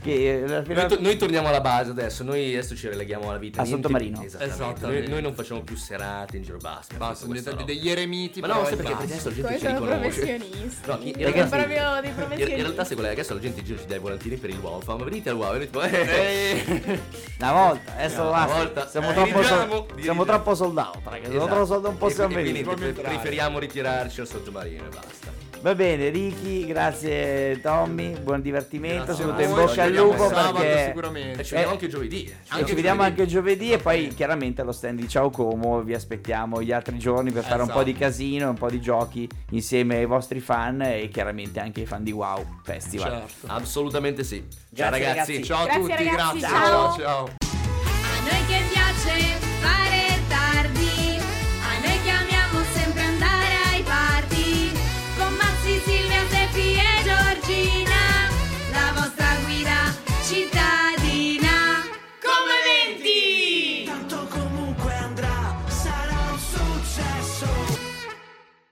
Che 0.00 0.42
alla 0.46 0.62
fine- 0.62 0.74
Noi, 0.74 0.88
to- 0.88 1.00
noi 1.00 1.16
torniamo 1.16 1.48
alla 1.48 1.60
base 1.60 1.90
adesso, 1.90 2.22
noi 2.22 2.52
adesso 2.54 2.76
ci 2.76 2.88
releghiamo 2.88 3.28
alla 3.28 3.38
vita 3.38 3.60
A 3.60 3.64
niente- 3.64 3.82
sottomarino. 3.82 4.22
Esattamente. 4.22 4.54
Esattamente. 4.54 5.00
Noi, 5.00 5.08
noi 5.08 5.22
non 5.22 5.34
facciamo 5.34 5.62
più 5.62 5.76
serate 5.76 6.36
in 6.36 6.42
giro, 6.44 6.56
basta. 6.58 6.96
Basta, 6.96 7.14
sono 7.26 7.32
diventati 7.34 7.64
degli 7.64 7.88
eremiti. 7.90 8.40
Ma 8.40 8.46
no, 8.46 8.64
sai 8.64 8.76
perché 8.76 8.92
adesso 8.92 9.28
la 9.28 9.34
gente 9.34 9.52
ci 9.58 9.58
sono 9.66 9.72
riconosce. 9.80 10.20
professionisti. 10.20 10.86
No, 10.86 10.98
in- 11.02 11.12
Sono 11.14 11.30
realtà- 11.32 11.56
proprio 11.56 11.90
dei 11.90 11.98
In, 11.98 12.06
in 12.08 12.14
professionisti. 12.14 12.60
realtà 12.62 12.84
sai 12.84 12.94
qual 12.96 13.08
è? 13.08 13.12
Adesso 13.12 13.34
la 13.34 13.40
gente 13.40 13.60
in 13.60 13.66
giro 13.66 13.78
ci 13.80 13.86
dà 13.86 13.94
i 13.96 13.98
volantini 13.98 14.36
per 14.36 14.50
il 14.50 14.58
wow, 14.58 14.80
fa 14.80 14.96
ma 14.96 15.04
venite 15.04 15.28
al 15.30 15.36
wow, 15.36 15.54
e 15.54 15.68
noi 15.72 15.90
eh, 15.90 17.00
Una 17.40 17.52
volta, 17.52 17.92
adesso 17.94 18.20
Una 18.22 18.30
basta. 18.30 18.54
volta. 18.56 18.88
Siamo, 18.88 19.10
Eh, 19.10 19.14
troppo, 19.14 19.42
sol- 19.42 19.86
siamo 20.00 20.24
troppo 20.24 20.54
sold 20.54 20.78
out, 20.78 20.98
ragazzi. 21.04 21.30
Siamo 21.30 21.36
Esatto. 21.36 21.46
troppo 21.46 21.66
sold 21.66 21.84
out, 21.84 21.90
non 21.90 21.98
possiamo 21.98 22.34
venire. 22.34 22.92
preferiamo 23.02 23.58
ritirarci 23.58 24.20
al 24.20 24.26
sottomarino 24.28 24.84
e 24.84 24.88
basta. 24.88 25.46
Va 25.60 25.74
bene, 25.74 26.08
Ricky, 26.10 26.66
grazie 26.66 27.60
Tommy, 27.60 28.16
buon 28.20 28.40
divertimento, 28.40 29.06
Grazie 29.06 29.22
sono 29.24 29.32
a 29.34 29.36
venuto 29.36 29.60
in 29.60 29.66
bocca 29.66 29.82
al 29.82 29.92
lupo 29.92 30.28
sabato 30.28 30.52
perché 30.58 30.84
sicuramente. 30.86 31.40
E 31.40 31.44
ci 31.44 31.50
vediamo 31.54 31.70
Eh, 31.70 31.74
anche 31.74 31.88
giovedì. 31.88 32.24
eh. 32.54 32.60
e 32.60 32.64
ci 32.64 32.74
vediamo 32.74 33.02
anche 33.02 33.26
giovedì 33.26 33.72
e 33.72 33.78
poi 33.78 34.08
chiaramente 34.14 34.60
allo 34.60 34.70
stand 34.70 35.00
di 35.00 35.08
Ciao 35.08 35.30
Como 35.30 35.82
vi 35.82 35.94
aspettiamo 35.94 36.62
gli 36.62 36.70
altri 36.70 36.96
giorni 36.96 37.32
per 37.32 37.42
fare 37.42 37.62
un 37.62 37.68
po' 37.70 37.82
di 37.82 37.90
Esatto. 37.90 38.04
casino, 38.04 38.48
un 38.50 38.54
po' 38.54 38.70
di 38.70 38.80
giochi 38.80 39.28
insieme 39.50 39.96
ai 39.96 40.06
vostri 40.06 40.38
fan 40.38 40.80
e 40.80 41.08
chiaramente 41.08 41.58
anche 41.58 41.80
ai 41.80 41.86
fan 41.86 42.04
di 42.04 42.12
Wow 42.12 42.60
Festival. 42.62 43.10
Certo. 43.26 43.46
Assolutamente 43.52 44.22
sì. 44.22 44.46
Ciao 44.48 44.90
Grazie, 44.90 44.90
ragazzi. 45.06 45.32
ragazzi. 45.32 45.44
Ciao 45.44 45.62
a 45.62 45.64
Grazie, 45.64 45.80
tutti, 45.82 46.04
ragazzi, 46.04 46.38
grazie. 46.38 46.56
ciao. 46.56 46.96
ciao. 46.96 47.24
A 47.24 48.20
noi 48.22 48.46
che 48.46 48.54
andiamo! 48.54 49.47